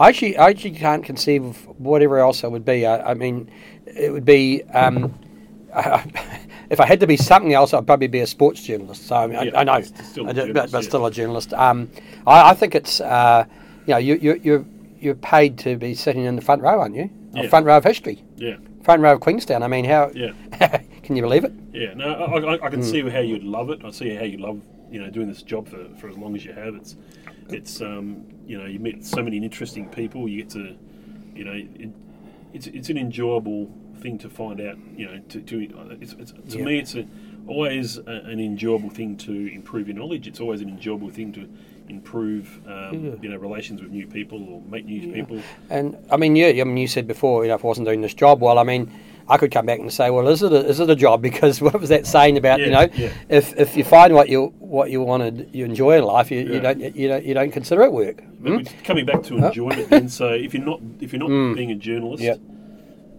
[0.00, 2.84] I actually, I actually can't conceive of whatever else I would be.
[2.86, 3.48] I, I mean,
[3.86, 5.14] it would be um,
[6.74, 9.06] if I had to be something else, I'd probably be a sports journalist.
[9.06, 10.88] So I, mean, Yeah, I, I know, still a I do- journalist, but, but yeah.
[10.88, 11.52] still a journalist.
[11.54, 11.90] Um,
[12.26, 13.44] I, I think it's uh,
[13.86, 14.64] you know you, you, you're
[15.00, 17.08] you're paid to be sitting in the front row, aren't you?
[17.32, 17.48] Yeah.
[17.48, 19.62] front row of history, Yeah, front row of Queenstown.
[19.62, 20.30] I mean, how yeah,
[21.02, 21.52] can you believe it?
[21.72, 21.94] yeah.
[21.94, 22.90] No, I, I, I can Mm.
[22.90, 23.84] see how you'd love it.
[23.84, 24.60] I see how you love
[24.90, 26.74] you know doing this job for, for as long as you have.
[26.76, 26.96] It's
[27.50, 30.28] it's um, you know you meet so many interesting people.
[30.28, 30.76] You get to
[31.34, 31.90] you know it,
[32.52, 33.68] it's it's an enjoyable
[34.04, 34.76] thing to find out.
[34.96, 35.54] You know to, to
[36.00, 36.64] it's, it's, to Yeah.
[36.64, 37.06] me it's a,
[37.48, 38.02] always a,
[38.32, 40.28] an enjoyable thing to improve your knowledge.
[40.28, 41.48] It's always an enjoyable thing to
[41.88, 43.14] improve um, Yeah.
[43.22, 45.14] you know relations with new people or meet new Yeah.
[45.14, 45.38] people.
[45.70, 48.02] And I mean, yeah, I mean, you said before, you know, if I wasn't doing
[48.02, 48.90] this job well, I mean,
[49.26, 51.22] I could come back and say, well, is it a, is it a job?
[51.30, 53.10] Because what was that saying about you know, yeah.
[53.30, 56.60] if if you find what you what you wanted, you enjoy in life, you, you
[56.60, 58.20] don't you don't you don't consider it work.
[58.44, 58.58] Hmm?
[58.84, 60.10] coming back to enjoyment, then.
[60.10, 61.54] So if you're not if you're not Mm.
[61.54, 62.38] being a journalist, Yep.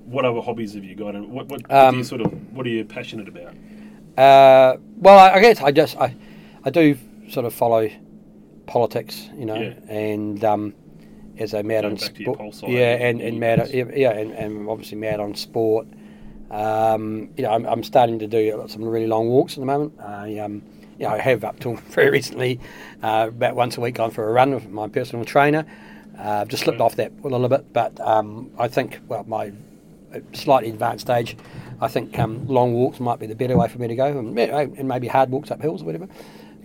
[0.06, 2.32] What other hobbies have you got, and what what, what do Um, you sort of
[2.56, 3.53] what are you passionate about?
[4.18, 6.16] Uh, well, I, I guess I just I,
[6.64, 6.97] I do
[7.30, 7.89] sort of follow
[8.66, 9.74] politics, you know, Yeah.
[9.93, 10.74] and um,
[11.38, 14.32] as a mad Going on back to your sport, yeah, and and, mad, yeah, and,
[14.32, 15.88] and obviously mad on sport.
[16.51, 19.99] Um, you know, I'm, I'm starting to do some really long walks at the moment.
[19.99, 20.62] I, um,
[20.99, 22.60] you know, I have up till very recently,
[23.03, 25.66] uh, about once a week, gone for a run with my personal trainer.
[26.18, 29.51] Uh, I've just slipped off that a little bit, but um, I think, well, my
[30.34, 31.38] slightly advanced stage,
[31.82, 34.38] I think um, long walks might be the better way for me to go, and,
[34.39, 36.07] and maybe hard walks up hills or whatever.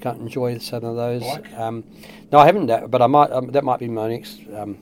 [0.01, 1.23] Can't enjoy some of those.
[1.57, 1.85] Um,
[2.33, 3.31] no, I haven't, uh, but I might.
[3.31, 4.41] Um, that might be my next.
[4.55, 4.79] Um,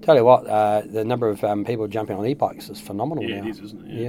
[0.00, 3.40] tell you what, uh, the number of um, people jumping on e-bikes is phenomenal Yeah,
[3.40, 3.46] now.
[3.46, 4.00] it is, isn't it?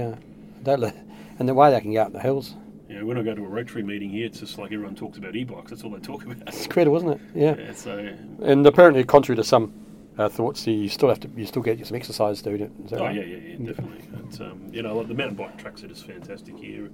[0.66, 0.92] Yeah, li-
[1.38, 2.54] and the way they can go up the hills,
[2.88, 5.34] Yeah, when I go to a Rotary meeting here, it's just like everyone talks about
[5.36, 5.70] e-bikes.
[5.70, 6.36] That's all they talk about.
[6.48, 7.20] it's incredible, isn't it?
[7.34, 7.54] Yeah.
[7.58, 9.72] Yeah, so And apparently, contrary to some
[10.18, 10.66] uh, thoughts.
[10.66, 11.30] You still have to.
[11.36, 12.88] You still get some exercise it.
[12.88, 13.14] That Oh right?
[13.14, 14.02] yeah, yeah, yeah, definitely.
[14.44, 16.90] Um, you know, like the mountain bike tracks are just fantastic here.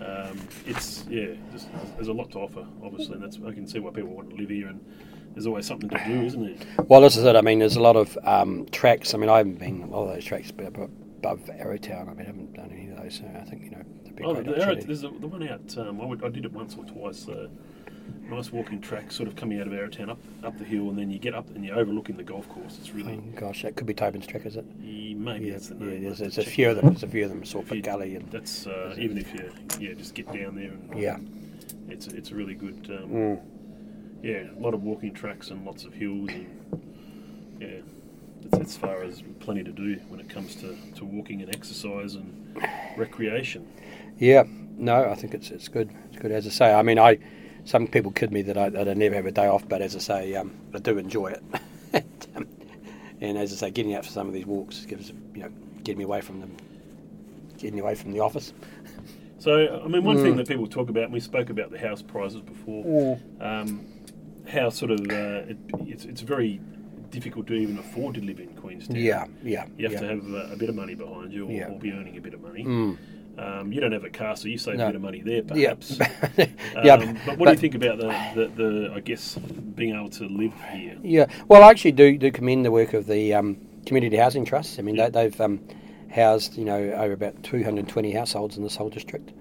[0.00, 3.78] Um, it's yeah, just, there's a lot to offer, obviously, and that's I can see
[3.78, 4.84] why people want to live here, and
[5.32, 6.84] there's always something to do, isn't there?
[6.88, 7.34] Well, this is it.
[7.34, 9.14] I mean, there's a lot of um, tracks.
[9.14, 12.20] I mean, I haven't been a lot of those tracks, but above, Arrowtown, I mean,
[12.20, 13.14] I haven't done any of those.
[13.16, 13.82] So I think you know,
[14.24, 15.76] Oh, the, Arrow- there's a, the one out.
[15.76, 17.28] Um, I, would, I did it once or twice.
[17.28, 17.48] Uh,
[18.30, 21.10] nice walking track, sort of coming out of Arrowtown up up the hill, and then
[21.10, 22.76] you get up and you're overlooking the golf course.
[22.80, 24.64] It's really Oh, gosh, that could be Tobin's track, is it?
[24.80, 26.02] yeah, maybe Yeah, that's the yeah, name.
[26.04, 26.86] there's, there's a few of them.
[26.90, 29.50] There's a few of them, Salford you- Gully, and That's uh, even if you
[29.80, 31.18] yeah just get down there and yeah,
[31.88, 33.40] it's it's a really good um, mm.
[34.22, 36.46] yeah a lot of walking tracks and lots of hills and
[37.60, 37.68] yeah
[38.44, 42.14] it's, as far as plenty to do when it comes to, to walking and exercise
[42.14, 42.56] and
[42.96, 43.66] recreation.
[44.18, 44.44] yeah.
[44.78, 45.90] No, I think it's it's good.
[46.10, 46.30] It's good.
[46.30, 47.18] As I say, I mean, I
[47.66, 49.94] some people kid me that I, that I never have a day off, but as
[49.94, 51.42] I say, um, I do enjoy it.
[51.92, 52.46] and,
[53.20, 55.50] and as I say, getting out for some of these walks gives you know
[55.82, 56.56] getting me away from them,
[57.58, 58.52] getting away from the office.
[59.38, 60.22] So I mean one Mm.
[60.22, 63.84] thing that people talk about and we spoke about the house prizes before um,
[64.48, 66.58] how sort of uh, it, it's, it's very
[67.10, 68.96] difficult to even afford to live in Queenstown.
[68.96, 69.66] Yeah, yeah.
[69.76, 70.00] You have yeah.
[70.00, 71.68] to have uh, a bit of money behind you or, Yeah.
[71.68, 72.64] or be earning a bit of money.
[72.64, 72.96] Mm.
[73.38, 74.84] Um, you don't have a car, so you save No.
[74.84, 75.98] a bit of money there, perhaps.
[76.82, 76.94] yeah.
[76.94, 80.24] Um, but what do you think about the, the, the, I guess, being able to
[80.26, 80.96] live here?
[81.02, 84.78] Yeah, well, I actually do do commend the work of the um, community housing trusts.
[84.78, 85.10] I mean, Yeah.
[85.10, 85.60] they, they've um,
[86.10, 89.32] housed you know over about 220 households in this whole district.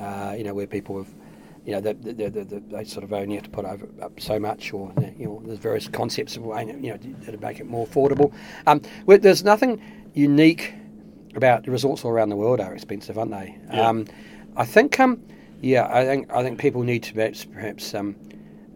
[0.00, 1.08] Uh, you know, where people have,
[1.64, 4.18] you know, they, they, they, they, they sort of only have to put over up
[4.18, 7.66] so much, or you know, there's various concepts of way, you know to make it
[7.66, 8.32] more affordable.
[8.66, 9.80] Um, there's nothing
[10.14, 10.74] unique
[11.36, 13.56] about the resorts all around the world are expensive, aren't they?
[13.72, 13.88] Yeah.
[13.88, 14.06] Um,
[14.56, 15.20] I think, um,
[15.60, 18.14] yeah, I think I think people need to perhaps perhaps um,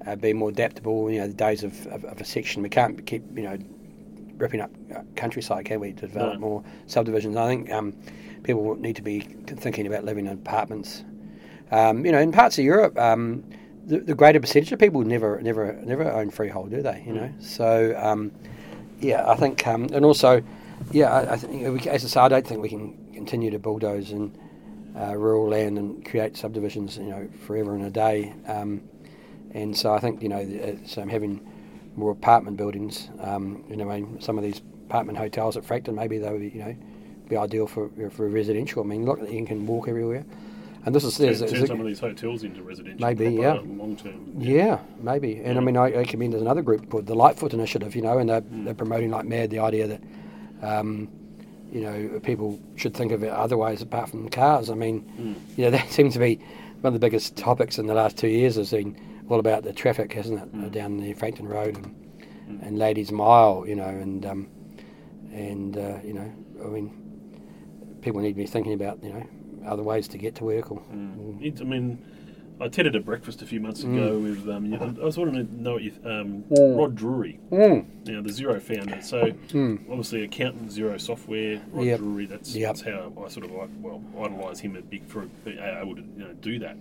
[0.07, 1.11] uh, be more adaptable.
[1.11, 3.59] You know, the days of, of, of a section we can't keep you know
[4.39, 5.93] ripping up uh, countryside, can we?
[5.93, 6.41] To develop No.
[6.41, 7.37] more subdivisions.
[7.37, 7.93] I think um,
[8.43, 11.05] people need to be thinking about living in apartments.
[11.71, 13.45] Um, you know, in parts of Europe, um,
[13.87, 17.05] the, the greater percentage of people never never never own freehold, do they?
[17.07, 18.33] You know, so um,
[19.01, 20.43] yeah, I think, um, and also,
[20.93, 24.11] yeah, I, I think as I say, I don't think we can continue to bulldoze
[24.13, 24.33] in
[24.99, 28.33] uh, rural land and create subdivisions, you know, forever and a day.
[28.47, 28.83] Um,
[29.53, 31.41] and so I think you know, it's, um, having
[31.97, 35.95] more apartment buildings, um, you know, I mean, some of these apartment hotels at Frankton,
[35.95, 36.77] maybe they would, you know,
[37.29, 38.83] be ideal for for residential.
[38.83, 40.25] I mean, look, you can walk everywhere.
[40.87, 43.07] And this is Turn, there's, turn there's a- some of these hotels into residential.
[43.07, 43.55] Maybe, yeah.
[43.55, 44.33] Long term.
[44.39, 45.41] yeah, maybe.
[45.45, 48.17] And I mean, I, I commend there's another group called the Lightfoot Initiative, you know,
[48.19, 48.65] and they're, Mm.
[48.65, 50.01] they're promoting like mad the idea that,
[50.63, 51.09] um,
[51.73, 54.71] you know, people should think of it otherwise apart from cars.
[54.71, 55.35] I mean, Mm.
[55.59, 56.37] you know, that seems to be
[56.81, 58.97] one of the biggest topics in the last two years has been
[59.29, 60.71] all about the traffic, hasn't it, Mm.
[60.73, 61.95] down the Frankton Road and,
[62.49, 62.67] Mm.
[62.67, 64.49] and Ladies Mile, you know, and, um,
[65.33, 66.33] and uh, you know,
[66.65, 66.91] I mean,
[68.01, 69.23] people need to be thinking about, you know,
[69.67, 71.43] other ways to get to work or, Mm.
[71.45, 71.99] It- I mean,
[72.61, 74.49] I attended a breakfast a few months ago with.
[74.49, 76.77] Um, you- I was wanting to know what you, um, Mm.
[76.77, 77.85] Rod Drury, Mm.
[78.05, 79.01] you know, the Xero founder.
[79.01, 79.79] So Mm.
[79.89, 81.99] obviously, accountant, Xero Software, Rod Yep.
[82.01, 82.27] Drury.
[82.27, 82.69] That's, Yep.
[82.69, 86.03] that's how I sort of like, well idolise him a big for being able to
[86.03, 86.77] you know, do that.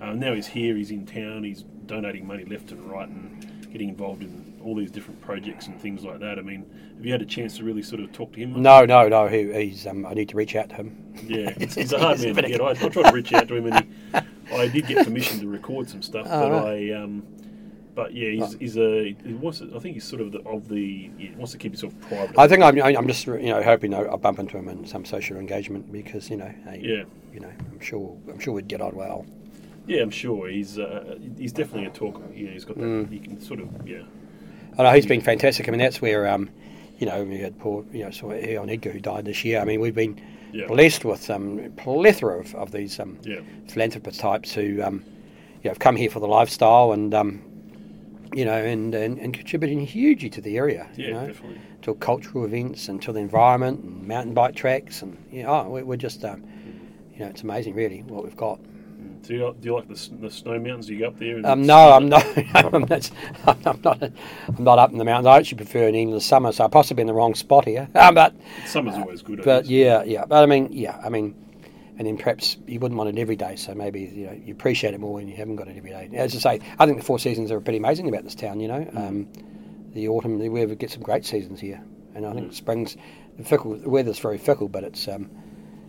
[0.00, 0.74] Uh, now he's here.
[0.76, 1.44] He's in town.
[1.44, 5.78] He's donating money left and right and getting involved in all these different projects and
[5.78, 6.38] things like that.
[6.38, 6.64] I mean,
[6.96, 8.60] have you had a chance to really sort of talk to him?
[8.62, 9.26] No, no, no.
[9.28, 9.86] He, he's.
[9.86, 10.96] Um, I need to reach out to him.
[11.26, 12.60] Yeah, it's, he's a hard man to get.
[12.60, 13.90] I, I tried to reach out to him, and he,
[14.52, 16.90] I did get permission to record some stuff, Oh, but right.
[16.90, 17.22] I, um,
[17.94, 19.14] but yeah, he's, he's a.
[19.24, 19.62] He wants.
[19.62, 21.10] I think he's sort of the, of the.
[21.18, 22.38] He wants to keep himself private.
[22.38, 22.78] I think I'm.
[22.78, 26.36] I'm just you know hoping I'll bump into him in some social engagement because you
[26.36, 27.04] know, hey, Yeah,
[27.34, 29.26] you know, I'm sure I'm sure we'd get on well.
[29.86, 30.78] yeah, I'm sure he's.
[30.78, 32.22] Uh, he's definitely a talker.
[32.34, 32.84] Yeah, he's got that.
[32.84, 33.10] Mm.
[33.10, 33.68] He can sort of.
[33.86, 34.02] Yeah,
[34.78, 35.68] I know he's been fantastic.
[35.68, 36.48] I mean, that's where um,
[36.98, 39.60] you know, we had poor you know, Sir Eion Edgar who died this year.
[39.60, 40.20] I mean, we've been
[40.52, 45.04] yeah, blessed with um, plethora of, of these um, yeah, philanthropist types who um,
[45.62, 47.42] you know have come here for the lifestyle and um,
[48.34, 50.88] you know and, and, and contributing hugely to the area.
[50.96, 51.60] yeah, you know, definitely.
[51.82, 55.68] to cultural events and to the environment and mountain bike tracks and you know, oh,
[55.68, 56.42] we're, we're just um,
[57.12, 58.60] you know it's amazing really what we've got.
[59.22, 59.26] Mm.
[59.26, 60.86] Do you, do you like the, the snow mountains?
[60.86, 61.46] Do You go up there?
[61.46, 62.24] Um, no, I'm not.
[62.54, 63.10] I'm not.
[63.46, 64.02] I'm not.
[64.02, 65.26] I'm not up in the mountains.
[65.26, 67.88] I actually prefer in England summer, so I'm possibly in the wrong spot here.
[67.94, 68.34] Um, but
[68.66, 69.40] Summer's always good.
[69.40, 69.70] I but guess.
[69.70, 70.24] yeah, yeah.
[70.24, 70.98] But I mean, yeah.
[71.04, 71.34] I mean,
[71.98, 74.94] and then perhaps you wouldn't want it every day, so maybe you know you appreciate
[74.94, 76.08] it more when you haven't got it every day.
[76.14, 78.58] As I say, I think the four seasons are pretty amazing about this town.
[78.60, 79.28] You know, um,
[79.92, 81.82] the autumn we ever get some great seasons here,
[82.14, 82.54] and I think Mm.
[82.54, 82.96] spring's
[83.36, 83.76] the fickle.
[83.76, 85.30] The weather's very fickle, but it's um,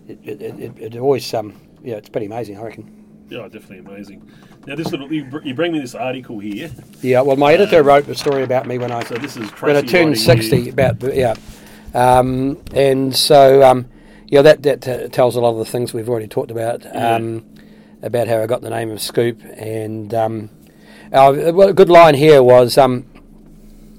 [0.07, 2.57] it it, it, it, it always um, yeah, it's pretty amazing.
[2.57, 2.97] I reckon.
[3.32, 4.29] Yeah, definitely amazing.
[4.67, 6.69] Now, this little you, br- you bring me this article here.
[7.01, 9.77] Yeah, well, my editor wrote a story about me when I So this is when
[9.77, 10.67] I turned sixty.
[10.67, 11.36] About the- yeah,
[11.93, 13.86] um, and so um,
[14.27, 16.86] yeah, that that t- tells a lot of the things we've already talked about.
[16.93, 17.45] Um,
[18.01, 20.49] about how I got the name of Scoop, and um,
[21.13, 23.05] uh, well, a good line here was um,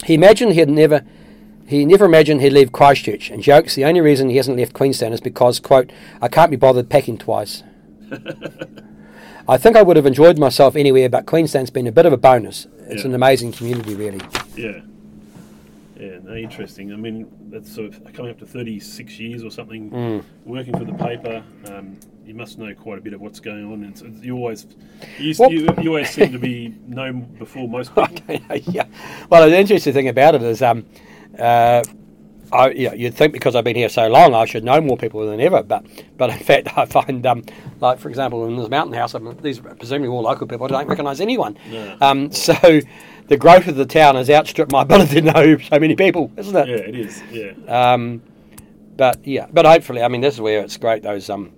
[0.04, 1.02] he imagined he'd never.
[1.64, 5.14] He never imagined he'd leave Christchurch, and jokes the only reason he hasn't left Queenstown
[5.14, 7.62] is because, quote, I can't be bothered packing twice.
[9.48, 12.16] I think I would have enjoyed myself anywhere, but Queenstown's been a bit of a
[12.16, 12.66] bonus.
[12.88, 13.08] It's Yeah.
[13.08, 14.20] an amazing community, really.
[14.56, 14.80] Yeah.
[15.98, 16.92] Yeah, no, interesting.
[16.92, 20.22] I mean, that's sort of coming up to 36 years or something Mm.
[20.44, 21.42] working for the paper.
[21.70, 23.84] Um, you must know quite a bit of what's going on.
[23.84, 24.66] And so you always,
[25.18, 27.92] you, Well- you, you always seem to be known before most
[28.26, 28.56] people.
[28.72, 28.84] yeah.
[29.30, 30.84] Well, the interesting thing about it is, um,
[31.38, 31.82] uh,
[32.52, 34.96] I, you know, you'd think because I've been here so long, I should know more
[34.96, 35.62] people than ever.
[35.62, 35.84] But,
[36.16, 37.44] but in fact, I find, um,
[37.80, 40.66] like for example, in this mountain house, I mean, these are presumably all local people.
[40.66, 41.56] I don't recognise anyone.
[41.70, 41.96] No.
[42.00, 42.80] Um, so
[43.28, 46.56] the growth of the town has outstripped my ability to know so many people, isn't
[46.56, 46.68] it?
[46.68, 47.22] Yeah, it is.
[47.30, 47.52] Yeah.
[47.92, 48.22] Um,
[48.96, 51.02] but yeah, but hopefully, I mean, this is where it's great.
[51.02, 51.52] Those um,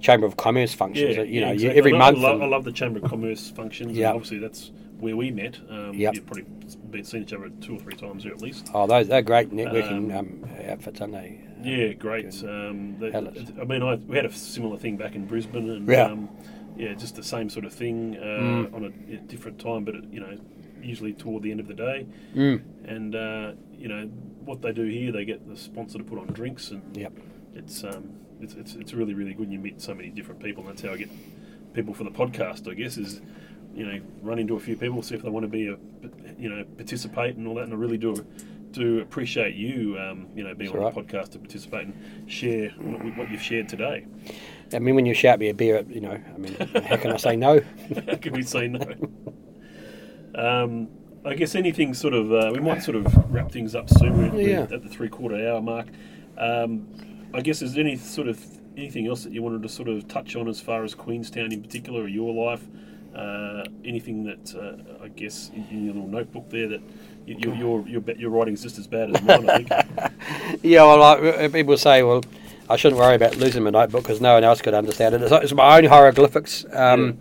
[0.00, 1.16] chamber of commerce functions.
[1.16, 1.78] Yeah, that, you yeah, know, you, exactly.
[1.78, 2.18] every I month.
[2.18, 3.96] love, I love the Chamber of Commerce functions.
[3.96, 4.08] Yeah.
[4.08, 5.58] And obviously, that's where we met.
[5.68, 6.14] Um, Yep.
[6.14, 6.44] You've probably
[6.90, 8.70] been seen each other two or three times here at least.
[8.74, 11.40] oh, those they're great networking Um, um, outfits, aren't they?
[11.62, 12.42] Yeah, great.
[12.44, 16.04] Um, I mean, I, we had a similar thing back in Brisbane, and Yeah.
[16.04, 16.28] um,
[16.76, 18.74] yeah, just the same sort of thing uh, Mm.
[18.74, 20.36] on a, a different time, but you know,
[20.82, 22.06] usually toward the end of the day.
[22.34, 22.62] Mm.
[22.86, 24.06] And uh, you know
[24.44, 27.12] what they do here, they get the sponsor to put on drinks, and Yep.
[27.54, 29.44] it's um, it's, it's it's really really good.
[29.48, 30.62] And you meet so many different people.
[30.62, 31.10] And that's how I get
[31.74, 32.70] people for the podcast.
[32.70, 33.20] I guess is
[33.80, 35.76] you know run into a few people, see if they want to be a
[36.38, 37.64] you know participate and all that.
[37.64, 38.14] And I really do
[38.72, 42.68] do appreciate you um, you know being That's on the podcast to participate and share
[42.78, 44.06] what, what you've shared today.
[44.74, 46.54] I mean, when you shout me a beer, you know, I mean,
[46.84, 47.60] how can I say no?
[48.06, 48.84] How can we say no?
[50.34, 50.88] Um,
[51.24, 54.16] I guess anything sort of uh, we might sort of wrap things up soon.
[54.16, 54.60] We're, we're Yeah.
[54.62, 55.88] at the three quarter hour mark.
[56.38, 56.86] Um,
[57.34, 58.44] I guess is there any sort of
[58.76, 61.62] anything else that you wanted to sort of touch on as far as Queenstown in
[61.62, 62.66] particular or your life?
[63.14, 66.80] Uh, anything that uh, I guess in, in your little notebook there that
[67.26, 69.50] you, your your your writing's just as bad as mine.
[69.50, 70.62] I think.
[70.62, 72.22] yeah, well, like, people say, well,
[72.68, 75.22] I shouldn't worry about losing my notebook because no one else could understand it.
[75.22, 76.64] It's, it's my own hieroglyphics.
[76.72, 77.18] Um,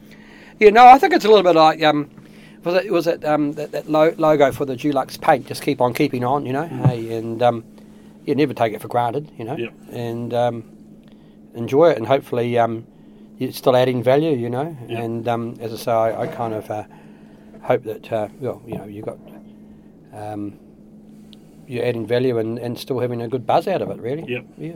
[0.60, 0.70] yeah.
[0.70, 2.10] no, I think it's a little bit like um,
[2.64, 5.48] was it was it um, that, that lo- logo for the Dulux paint?
[5.48, 6.68] Just keep on keeping on, you know.
[6.68, 7.64] Hey, and um,
[8.26, 9.56] you never take it for granted, you know.
[9.56, 9.74] Yep.
[9.92, 10.78] And um,
[11.56, 12.86] enjoy it, and hopefully um,
[13.40, 14.78] you're still adding value, you know.
[14.88, 15.04] Yep.
[15.04, 16.84] And um, as I say, I, I kind of uh,
[17.64, 19.18] hope that uh, well, you know, you got.
[20.14, 20.60] Um,
[21.68, 24.26] you're adding value and, and still having a good buzz out of it, really.
[24.28, 24.46] Yep.
[24.58, 24.76] Yeah.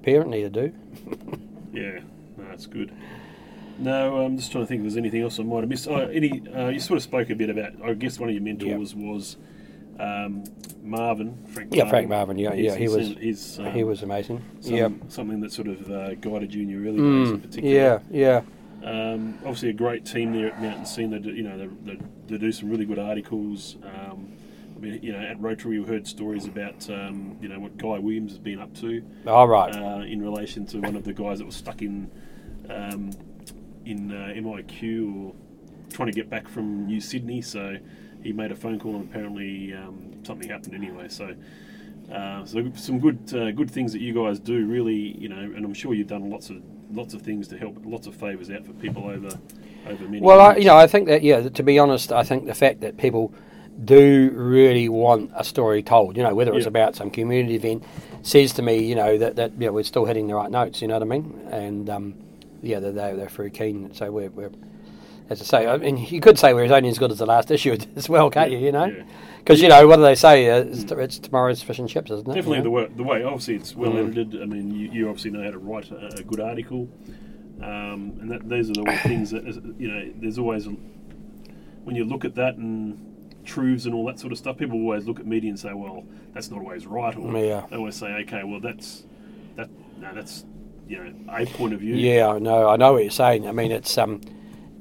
[0.00, 0.72] Apparently, you do.
[1.72, 2.00] Yeah,
[2.38, 2.90] no, that's good.
[3.78, 5.86] No, I'm just trying to think if there's anything else I might have missed.
[5.88, 7.72] Oh, any, uh, you sort of spoke a bit about.
[7.84, 9.36] I guess one of your mentors was
[9.98, 10.44] um,
[10.82, 11.74] Marvin Frank.
[11.74, 14.42] Yeah, Frank Marvin, yeah, yeah, he was- He's, um, he was amazing.
[14.60, 14.88] some- yeah.
[15.08, 17.74] something that sort of uh, guided you in your early days, in Mm, particular.
[17.74, 18.42] yeah, yeah.
[18.84, 21.10] Um, obviously, a great team there at Mountain Scene.
[21.10, 23.76] They do, you know, they, they, they do some really good articles.
[23.82, 24.28] Um,
[24.76, 27.98] I mean, you know, at Rotary, we heard stories about um, you know what Guy
[27.98, 29.74] Williams has been up to All right.
[29.74, 32.10] uh, in relation to one of the guys that was stuck in
[32.68, 33.10] um,
[33.86, 35.34] in uh, MIQ or
[35.90, 37.40] trying to get back from New Sydney.
[37.40, 37.78] So
[38.22, 41.08] he made a phone call, and apparently um, something happened anyway.
[41.08, 41.34] So.
[42.12, 45.64] Uh, so some good uh, good things that you guys do really you know and
[45.64, 46.62] I'm sure you've done lots of
[46.92, 49.36] lots of things to help lots of favors out for people over
[49.86, 51.48] over many well, I, you know, I think that yeah.
[51.48, 53.32] To be honest, I think the fact that people
[53.84, 56.68] do really want a story told, you know, whether it's Yeah.
[56.68, 57.84] about some community event,
[58.22, 60.80] says to me, you know, that that you know, we're still hitting the right notes.
[60.82, 61.48] You know what I mean?
[61.50, 62.14] And um,
[62.62, 63.92] yeah, they're, they're they're very keen.
[63.94, 64.50] So we're, we're
[65.28, 67.50] as I say, I mean, you could say we're only as good as the last
[67.50, 68.66] issue as well, can't Yeah, you?
[68.66, 69.02] You know, yeah.
[69.38, 70.48] because you know what do they say?
[70.50, 72.34] Uh, it's, it's tomorrow's fish and chips, isn't it?
[72.34, 73.22] Definitely You the way, the way.
[73.24, 74.10] Obviously, it's well Mm.
[74.12, 74.42] edited.
[74.42, 76.88] I mean, you, you obviously know how to write a, a good article,
[77.62, 79.44] um, and that those are the things that
[79.78, 80.12] you know.
[80.16, 80.66] There's always
[81.84, 83.00] when you look at that and
[83.44, 84.56] truths and all that sort of stuff.
[84.58, 86.04] People always look at media and say, "Well,
[86.34, 87.64] that's not always right," or Yeah.
[87.70, 89.04] they always say, "Okay, well, that's
[89.56, 89.68] that.
[90.00, 90.44] No, that's
[90.88, 92.68] you know a point of view." Yeah, I know.
[92.68, 93.46] I know what you're saying.
[93.48, 94.20] I mean, it's um,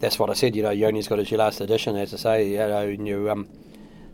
[0.06, 0.56] that's what I said.
[0.56, 2.50] You know, you only's got as your last edition, as I say.
[2.52, 3.48] You know, and you um,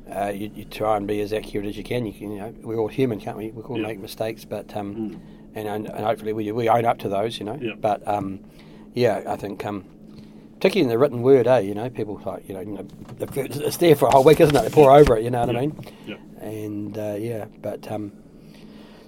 [0.10, 2.06] uh, you, you try and be as accurate as you can.
[2.06, 3.52] You, can, you know, we're all human, can't we?
[3.52, 3.88] We all Yeah.
[3.88, 5.20] make mistakes, but um, Mm.
[5.56, 7.40] and, and and hopefully we we own up to those.
[7.40, 7.74] You know, Yeah.
[7.80, 8.40] but um,
[8.94, 9.84] yeah, I think um.
[10.56, 11.60] Particularly in the written word, eh?
[11.60, 12.86] You know, people like you know, you know,
[13.36, 14.62] it's there for a whole week, isn't it?
[14.62, 15.76] They pour over it, you know what I mean?
[16.06, 16.18] Yeah.
[16.40, 18.12] And uh, yeah, but um,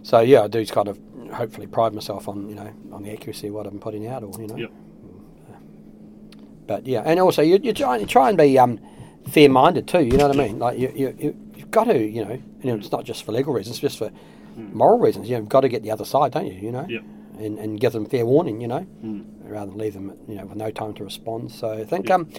[0.01, 0.99] so yeah, I do kind of
[1.31, 4.31] hopefully pride myself on you know on the accuracy of what I'm putting out, or
[4.41, 4.67] you know.
[6.63, 6.67] Yep.
[6.67, 8.79] but yeah, and also you, you try you try and be um,
[9.29, 10.03] fair minded too.
[10.03, 10.59] You know what I mean?
[10.59, 12.31] Like you, you, you you've got to you know,
[12.63, 14.11] and it's not just for legal reasons, just for
[14.55, 15.27] moral reasons.
[15.29, 16.53] You know, you've got to get the other side, don't you?
[16.53, 17.03] You know, Yep.
[17.39, 18.61] and and give them fair warning.
[18.61, 19.25] You know, Mm.
[19.45, 21.51] rather than leave them you know with no time to respond.
[21.51, 22.29] So I think um.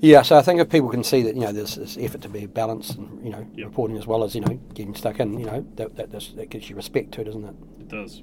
[0.00, 2.28] Yeah, so I think if people can see that you know there's this effort to
[2.28, 3.66] be balanced and you know Yep.
[3.68, 6.68] reporting as well as you know getting stuck in, you know that that, that gives
[6.68, 7.54] you respect to it, doesn't it?
[7.80, 8.22] It does.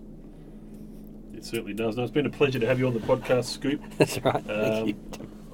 [1.42, 1.98] It certainly does.
[1.98, 3.82] No, it's been a pleasure to have you on the podcast, Scoop.
[3.98, 4.44] That's right.
[4.46, 4.96] Thank Um, you.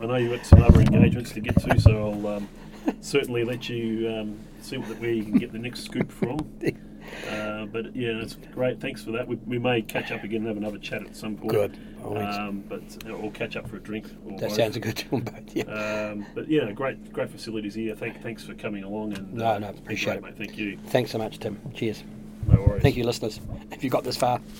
[0.02, 2.50] I know you've got some other engagements to get to, so I'll um,
[3.00, 6.40] certainly let you um, see what, where you can get the next scoop from.
[7.32, 8.82] Uh, but yeah, it's great.
[8.82, 9.26] Thanks for that.
[9.26, 11.52] We, we may catch up again and have another chat at some point.
[11.54, 11.78] Good.
[12.04, 14.08] Um, but uh, or catch up for a drink.
[14.26, 14.54] Or that both.
[14.58, 15.64] sounds a good one, but yeah.
[15.64, 17.96] Um, but yeah, great, great facilities here.
[17.96, 19.14] Thank, thanks for coming along.
[19.18, 20.38] And No, uh, no, appreciate great, it.
[20.38, 20.48] mate.
[20.48, 20.78] Thank you.
[20.88, 21.58] Thanks so much, Tim.
[21.74, 22.04] Cheers.
[22.46, 22.84] No worries.
[22.84, 23.40] Thank you, listeners,
[23.72, 24.42] if you got this far.